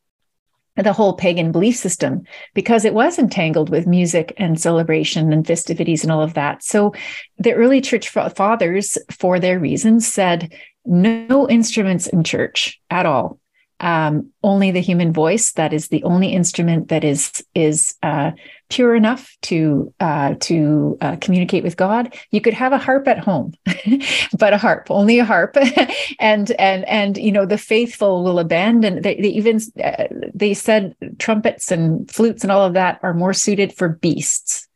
[0.75, 6.03] the whole pagan belief system, because it was entangled with music and celebration and festivities
[6.03, 6.63] and all of that.
[6.63, 6.93] So
[7.37, 10.53] the early church fathers, for their reasons, said
[10.85, 13.39] no instruments in church at all
[13.79, 18.31] um, only the human voice that is the only instrument that is is uh,
[18.69, 22.13] pure enough to uh, to uh, communicate with God.
[22.31, 23.53] You could have a harp at home,
[24.37, 25.55] but a harp, only a harp,
[26.19, 29.01] and and and you know the faithful will abandon.
[29.01, 33.33] They, they even uh, they said trumpets and flutes and all of that are more
[33.33, 34.67] suited for beasts.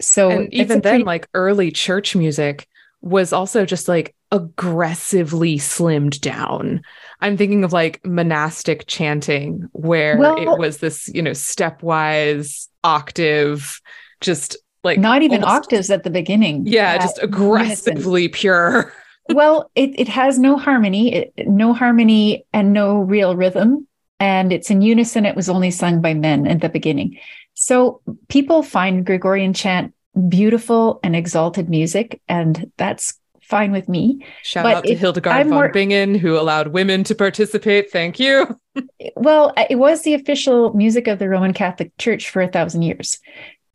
[0.00, 2.66] So and even then, pretty- like early church music
[3.02, 6.82] was also just like aggressively slimmed down.
[7.20, 13.80] I'm thinking of like monastic chanting where well, it was this, you know, stepwise octave,
[14.20, 16.66] just like not even almost, octaves at the beginning.
[16.66, 18.38] Yeah, just aggressively unison.
[18.38, 18.92] pure.
[19.30, 23.86] well, it, it has no harmony, it, no harmony and no real rhythm.
[24.18, 25.26] And it's in unison.
[25.26, 27.18] It was only sung by men at the beginning.
[27.52, 29.92] So people find Gregorian chant
[30.28, 34.24] beautiful and exalted music, and that's fine with me.
[34.42, 37.90] Shout but out to Hildegard I'm von more, Bingen, who allowed women to participate.
[37.90, 38.58] Thank you.
[39.16, 43.18] well, it was the official music of the Roman Catholic Church for a thousand years,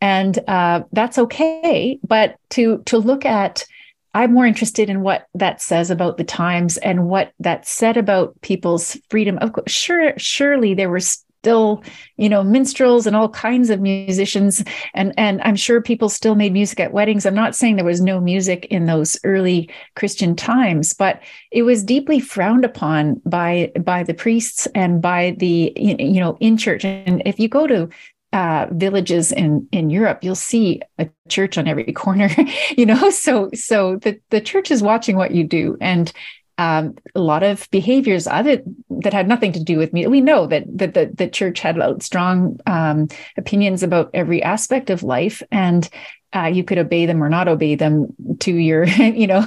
[0.01, 1.99] and uh, that's okay.
[2.03, 3.65] But to to look at,
[4.13, 8.39] I'm more interested in what that says about the times and what that said about
[8.41, 9.37] people's freedom.
[9.39, 11.83] Of course, sure, surely there was still
[12.17, 14.63] you know minstrels and all kinds of musicians.
[14.93, 17.25] And and i'm sure people still made music at weddings.
[17.25, 21.21] I'm not saying there was no music in those early christian times but
[21.51, 26.57] it was deeply frowned upon by by the priests and by the you know in
[26.57, 26.85] church.
[26.85, 27.89] And if you go to
[28.33, 32.29] uh, villages in in Europe, you'll see a church on every corner.
[32.77, 36.13] you know, so so the the church is watching what you do, and
[36.57, 40.05] um, a lot of behaviors other that had nothing to do with me.
[40.07, 45.03] We know that that the, the church had strong um, opinions about every aspect of
[45.03, 45.89] life, and
[46.33, 49.45] uh, you could obey them or not obey them to your, you know.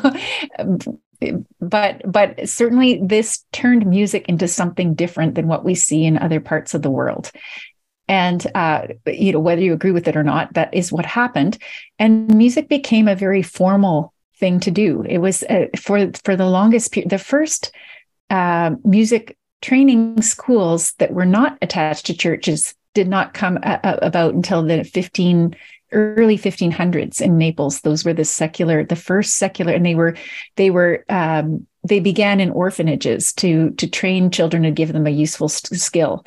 [1.60, 6.40] but but certainly this turned music into something different than what we see in other
[6.40, 7.30] parts of the world
[8.08, 11.58] and uh, you know whether you agree with it or not that is what happened
[11.98, 15.02] and music became a very formal thing to do.
[15.08, 17.10] It was uh, for for the longest period.
[17.10, 17.72] The first
[18.30, 24.34] uh, music training schools that were not attached to churches did not come a- about
[24.34, 25.56] until the 15
[25.92, 27.80] early 1500s in Naples.
[27.80, 30.16] Those were the secular, the first secular, and they were
[30.56, 35.10] they were um, they began in orphanages to to train children and give them a
[35.10, 36.24] useful st- skill.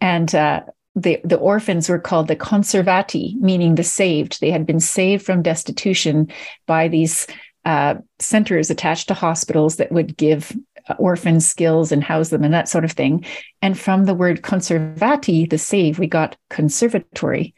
[0.00, 0.62] And uh,
[0.94, 4.40] the, the orphans were called the conservati, meaning the saved.
[4.40, 6.28] They had been saved from destitution
[6.66, 7.26] by these
[7.68, 10.56] uh, centers attached to hospitals that would give
[10.98, 13.26] orphans skills and house them and that sort of thing.
[13.60, 17.54] And from the word conservati, the save, we got conservatory,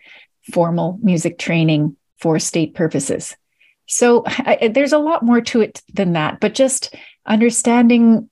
[0.52, 3.36] formal music training for state purposes.
[3.86, 6.92] So I, there's a lot more to it than that, but just
[7.26, 8.28] understanding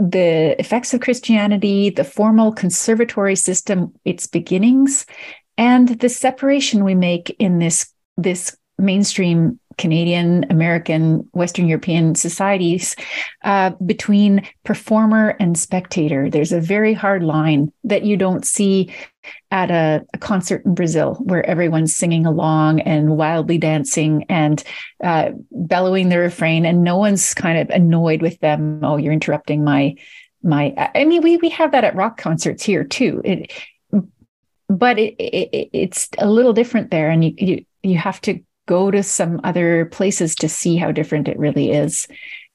[0.00, 5.06] the effects of Christianity, the formal conservatory system, its beginnings,
[5.56, 12.96] and the separation we make in this this mainstream Canadian, American, Western European societies
[13.44, 16.30] uh, between performer and spectator.
[16.30, 18.92] There's a very hard line that you don't see
[19.50, 24.64] at a, a concert in Brazil where everyone's singing along and wildly dancing and
[25.04, 28.80] uh, bellowing the refrain, and no one's kind of annoyed with them.
[28.82, 29.94] Oh, you're interrupting my
[30.42, 30.90] my.
[30.94, 33.20] I mean, we we have that at rock concerts here too.
[33.24, 33.52] It,
[34.68, 38.90] but it, it, it's a little different there, and you you you have to go
[38.90, 42.06] to some other places to see how different it really is.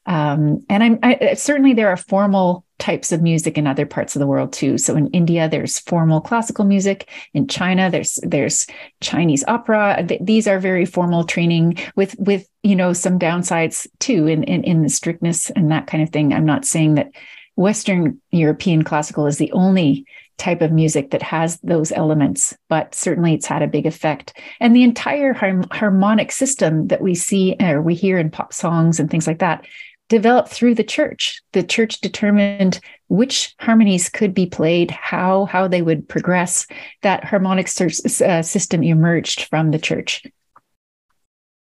[0.05, 4.21] Um, and I'm I, certainly there are formal types of music in other parts of
[4.21, 4.77] the world too.
[4.77, 7.09] So in India, there's formal classical music.
[7.33, 8.65] In China, there's there's
[9.01, 10.05] Chinese opera.
[10.07, 14.63] Th- these are very formal training with with you know some downsides too in, in
[14.63, 16.31] in the strictness and that kind of thing.
[16.31, 17.11] I'm not saying that
[17.57, 20.05] Western European classical is the only
[20.37, 24.37] type of music that has those elements, but certainly it's had a big effect.
[24.59, 29.09] And the entire harmonic system that we see or we hear in pop songs and
[29.09, 29.65] things like that
[30.09, 31.41] developed through the church.
[31.51, 36.67] The church determined which harmonies could be played, how how they would progress.
[37.01, 40.23] That harmonic uh, system emerged from the church.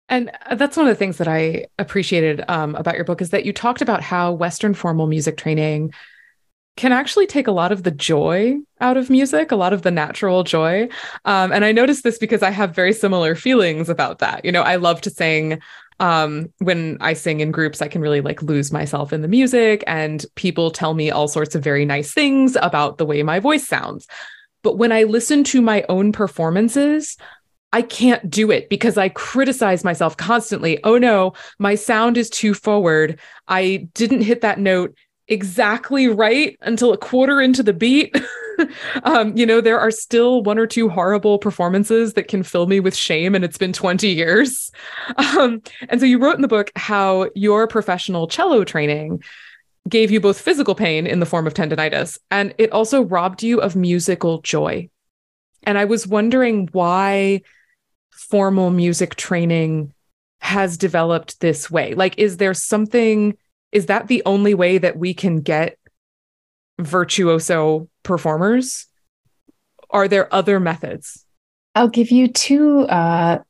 [0.08, 3.30] And uh, that's one of the things that I appreciated um, about your book is
[3.30, 5.92] that you talked about how Western formal music training
[6.76, 9.90] can actually take a lot of the joy out of music, a lot of the
[9.90, 10.88] natural joy.
[11.24, 14.44] Um, and I noticed this because I have very similar feelings about that.
[14.44, 15.60] You know, I love to sing.
[16.00, 19.84] Um, when I sing in groups, I can really like lose myself in the music,
[19.86, 23.66] and people tell me all sorts of very nice things about the way my voice
[23.66, 24.08] sounds.
[24.64, 27.16] But when I listen to my own performances,
[27.72, 30.82] I can't do it because I criticize myself constantly.
[30.84, 33.18] Oh no, my sound is too forward.
[33.48, 34.96] I didn't hit that note
[35.28, 38.14] exactly right until a quarter into the beat.
[39.04, 42.80] um, you know, there are still one or two horrible performances that can fill me
[42.80, 44.70] with shame, and it's been 20 years.
[45.16, 49.22] Um, and so you wrote in the book how your professional cello training
[49.88, 53.60] gave you both physical pain in the form of tendonitis, and it also robbed you
[53.60, 54.88] of musical joy.
[55.64, 57.42] And I was wondering why
[58.10, 59.92] formal music training
[60.40, 61.94] has developed this way.
[61.94, 63.36] Like, is there something
[63.74, 65.76] is that the only way that we can get
[66.78, 68.86] virtuoso performers?
[69.90, 71.26] Are there other methods?
[71.74, 73.40] I'll give you two uh,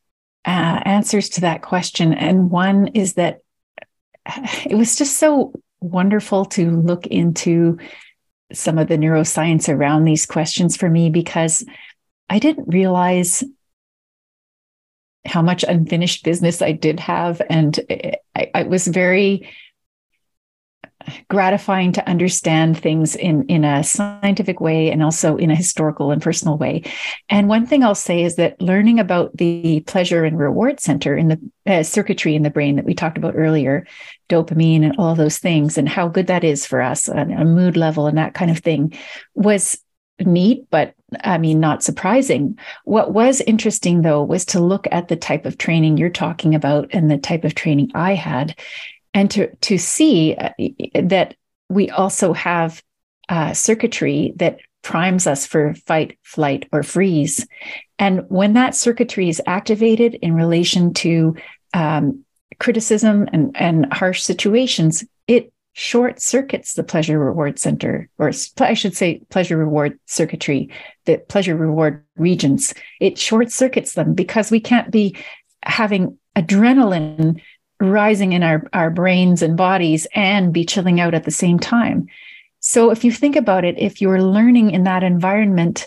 [0.46, 0.48] uh,
[0.84, 2.14] answers to that question.
[2.14, 3.40] And one is that
[4.66, 7.78] it was just so wonderful to look into
[8.50, 11.64] some of the neuroscience around these questions for me because
[12.30, 13.44] I didn't realize
[15.26, 17.42] how much unfinished business I did have.
[17.50, 17.78] And
[18.34, 19.50] I, I was very
[21.28, 26.22] gratifying to understand things in in a scientific way and also in a historical and
[26.22, 26.82] personal way.
[27.28, 31.28] And one thing I'll say is that learning about the pleasure and reward center in
[31.28, 33.86] the uh, circuitry in the brain that we talked about earlier,
[34.28, 37.76] dopamine and all those things, and how good that is for us on a mood
[37.76, 38.96] level and that kind of thing,
[39.34, 39.78] was
[40.20, 42.58] neat, but I mean, not surprising.
[42.84, 46.90] What was interesting, though, was to look at the type of training you're talking about
[46.92, 48.56] and the type of training I had
[49.14, 50.50] and to to see uh,
[51.02, 51.34] that
[51.68, 52.82] we also have
[53.28, 57.46] uh, circuitry that primes us for fight, flight, or freeze.
[57.98, 61.36] And when that circuitry is activated in relation to
[61.72, 62.24] um,
[62.58, 68.94] criticism and, and harsh situations, it short circuits the pleasure reward center, or I should
[68.94, 70.70] say, pleasure reward circuitry,
[71.06, 72.74] the pleasure reward regions.
[73.00, 75.16] It short circuits them because we can't be
[75.62, 77.40] having adrenaline
[77.90, 82.08] rising in our, our brains and bodies and be chilling out at the same time.
[82.60, 85.86] So if you think about it, if you're learning in that environment,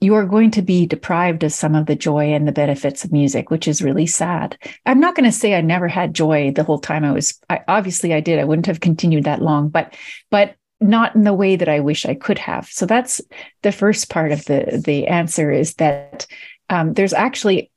[0.00, 3.12] you are going to be deprived of some of the joy and the benefits of
[3.12, 4.58] music, which is really sad.
[4.84, 7.38] I'm not going to say I never had joy the whole time I was.
[7.48, 8.38] I, obviously, I did.
[8.38, 9.94] I wouldn't have continued that long, but
[10.30, 12.68] but not in the way that I wish I could have.
[12.68, 13.22] So that's
[13.62, 16.26] the first part of the the answer is that
[16.68, 17.70] um, there's actually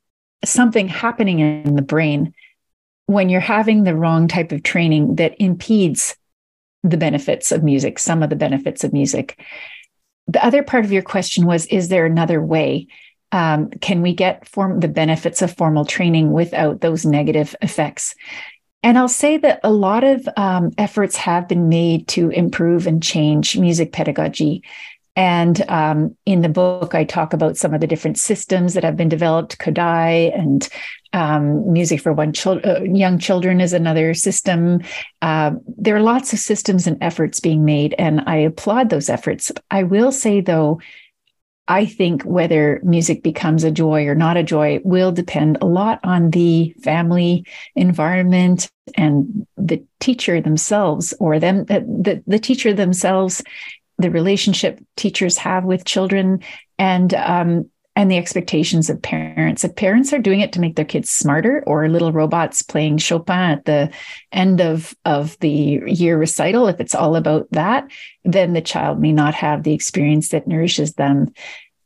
[0.44, 2.34] something happening in the brain
[3.10, 6.16] when you're having the wrong type of training that impedes
[6.84, 9.44] the benefits of music, some of the benefits of music.
[10.28, 12.86] The other part of your question was Is there another way?
[13.32, 18.14] Um, can we get form the benefits of formal training without those negative effects?
[18.84, 23.02] And I'll say that a lot of um, efforts have been made to improve and
[23.02, 24.62] change music pedagogy.
[25.16, 28.96] And um, in the book, I talk about some of the different systems that have
[28.96, 30.68] been developed, Kodály and
[31.12, 34.82] Um, music for one chil- uh, young children is another system.
[35.20, 39.50] Uh, there are lots of systems and efforts being made, and I applaud those efforts.
[39.70, 40.80] I will say, though,
[41.70, 46.00] I think whether music becomes a joy or not a joy will depend a lot
[46.02, 47.46] on the family
[47.76, 53.42] environment and the teacher themselves, or them the, the, the teacher themselves,
[53.98, 56.40] the relationship teachers have with children,
[56.76, 57.70] and um,
[58.00, 59.62] and the expectations of parents.
[59.62, 63.36] If parents are doing it to make their kids smarter or little robots playing Chopin
[63.36, 63.90] at the
[64.32, 67.90] end of, of the year recital, if it's all about that,
[68.24, 71.34] then the child may not have the experience that nourishes them.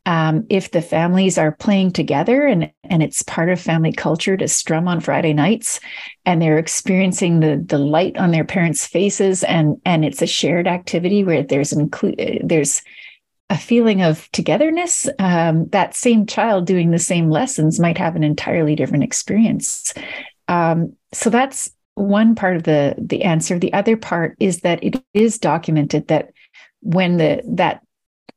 [0.06, 4.46] Um, if the families are playing together and, and it's part of family culture to
[4.46, 5.80] strum on Friday nights
[6.24, 10.68] and they're experiencing the, the light on their parents' faces and, and it's a shared
[10.68, 12.82] activity where there's include there's
[13.55, 18.24] a feeling of togetherness, um, that same child doing the same lessons might have an
[18.24, 19.94] entirely different experience.
[20.48, 23.56] Um, so that's one part of the the answer.
[23.56, 26.32] The other part is that it is documented that
[26.81, 27.81] when the that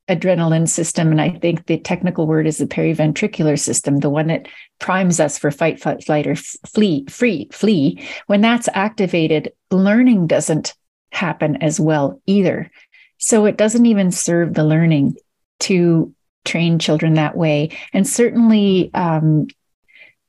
[0.07, 4.48] adrenaline system, and I think the technical word is the periventricular system, the one that
[4.80, 8.07] primes us for fight, fight, flight, or flee, free, flee.
[8.27, 10.76] When that's activated, learning doesn't
[11.11, 12.69] happen as well either.
[13.18, 15.15] So it doesn't even serve the learning
[15.61, 16.14] to
[16.45, 17.77] train children that way.
[17.94, 19.48] And certainly um,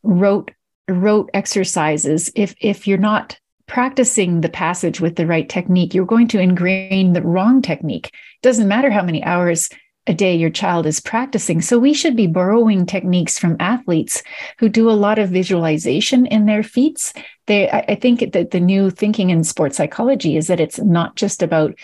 [0.02, 0.50] rote
[0.88, 2.30] rote exercises.
[2.34, 7.12] If if you're not practicing the passage with the right technique, you're going to ingrain
[7.12, 8.06] the wrong technique.
[8.06, 9.68] It doesn't matter how many hours
[10.06, 11.60] a day your child is practicing.
[11.60, 14.22] So we should be borrowing techniques from athletes
[14.58, 17.12] who do a lot of visualization in their feats.
[17.46, 21.42] They, I think that the new thinking in sports psychology is that it's not just
[21.42, 21.74] about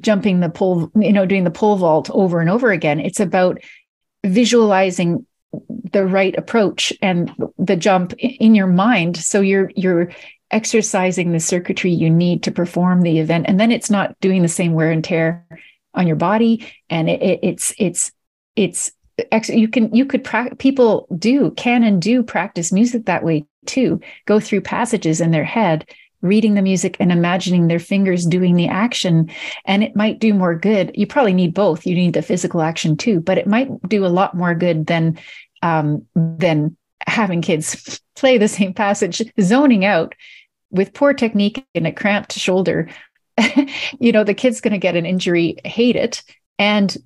[0.00, 3.00] jumping the pole, you know, doing the pole vault over and over again.
[3.00, 3.58] It's about
[4.24, 5.26] visualizing
[5.92, 9.16] the right approach and the jump in your mind.
[9.16, 10.10] So you're you're
[10.50, 14.48] exercising the circuitry you need to perform the event, and then it's not doing the
[14.48, 15.46] same wear and tear
[15.94, 18.12] on your body, and it, it, it's it's
[18.56, 18.92] it's
[19.48, 24.00] you can you could pra- people do can and do practice music that way too.
[24.26, 25.88] Go through passages in their head
[26.24, 29.30] reading the music and imagining their fingers doing the action.
[29.66, 30.90] And it might do more good.
[30.94, 31.86] You probably need both.
[31.86, 35.18] You need the physical action too, but it might do a lot more good than
[35.62, 36.76] um, than
[37.06, 40.14] having kids play the same passage, zoning out
[40.70, 42.88] with poor technique and a cramped shoulder.
[44.00, 46.22] you know, the kid's going to get an injury, hate it,
[46.58, 46.96] and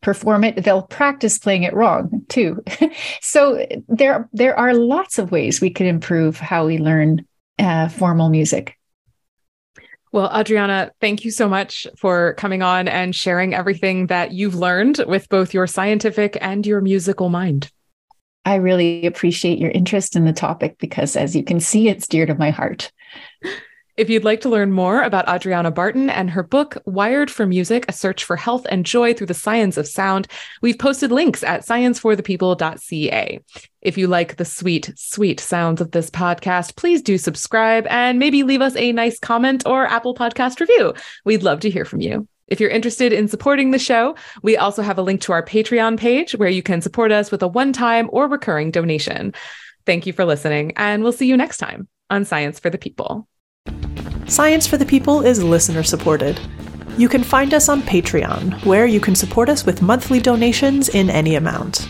[0.00, 2.62] perform it they'll practice playing it wrong too
[3.20, 7.26] so there there are lots of ways we can improve how we learn
[7.60, 8.76] uh, formal music.
[10.12, 15.00] Well, Adriana, thank you so much for coming on and sharing everything that you've learned
[15.06, 17.70] with both your scientific and your musical mind.
[18.44, 22.26] I really appreciate your interest in the topic because, as you can see, it's dear
[22.26, 22.90] to my heart.
[23.96, 27.84] If you'd like to learn more about Adriana Barton and her book, Wired for Music
[27.86, 30.26] A Search for Health and Joy Through the Science of Sound,
[30.62, 33.40] we've posted links at scienceforthepeople.ca.
[33.82, 38.42] If you like the sweet, sweet sounds of this podcast, please do subscribe and maybe
[38.42, 40.92] leave us a nice comment or Apple Podcast review.
[41.24, 42.28] We'd love to hear from you.
[42.48, 45.98] If you're interested in supporting the show, we also have a link to our Patreon
[45.98, 49.32] page where you can support us with a one time or recurring donation.
[49.86, 53.26] Thank you for listening, and we'll see you next time on Science for the People.
[54.26, 56.38] Science for the People is listener supported.
[56.98, 61.08] You can find us on Patreon, where you can support us with monthly donations in
[61.08, 61.88] any amount.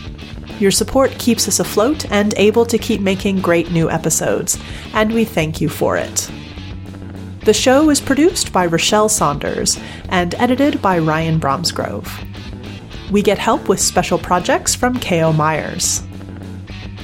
[0.61, 4.59] Your support keeps us afloat and able to keep making great new episodes,
[4.93, 6.29] and we thank you for it.
[7.45, 9.79] The show is produced by Rachelle Saunders
[10.09, 12.07] and edited by Ryan Bromsgrove.
[13.09, 15.33] We get help with special projects from K.O.
[15.33, 16.03] Myers.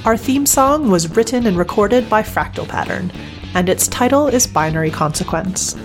[0.06, 3.12] Our theme song was written and recorded by Fractal Pattern
[3.56, 5.76] and its title is Binary Consequence.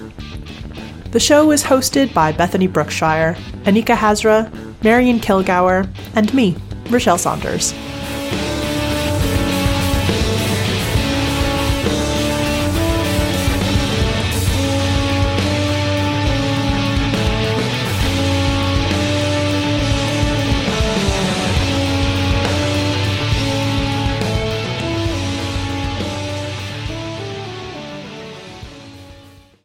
[1.13, 3.35] The show is hosted by Bethany Brookshire,
[3.65, 4.53] Anika Hazra,
[4.85, 6.55] Marion Kilgour, and me,
[6.93, 7.73] Rachelle Saunders.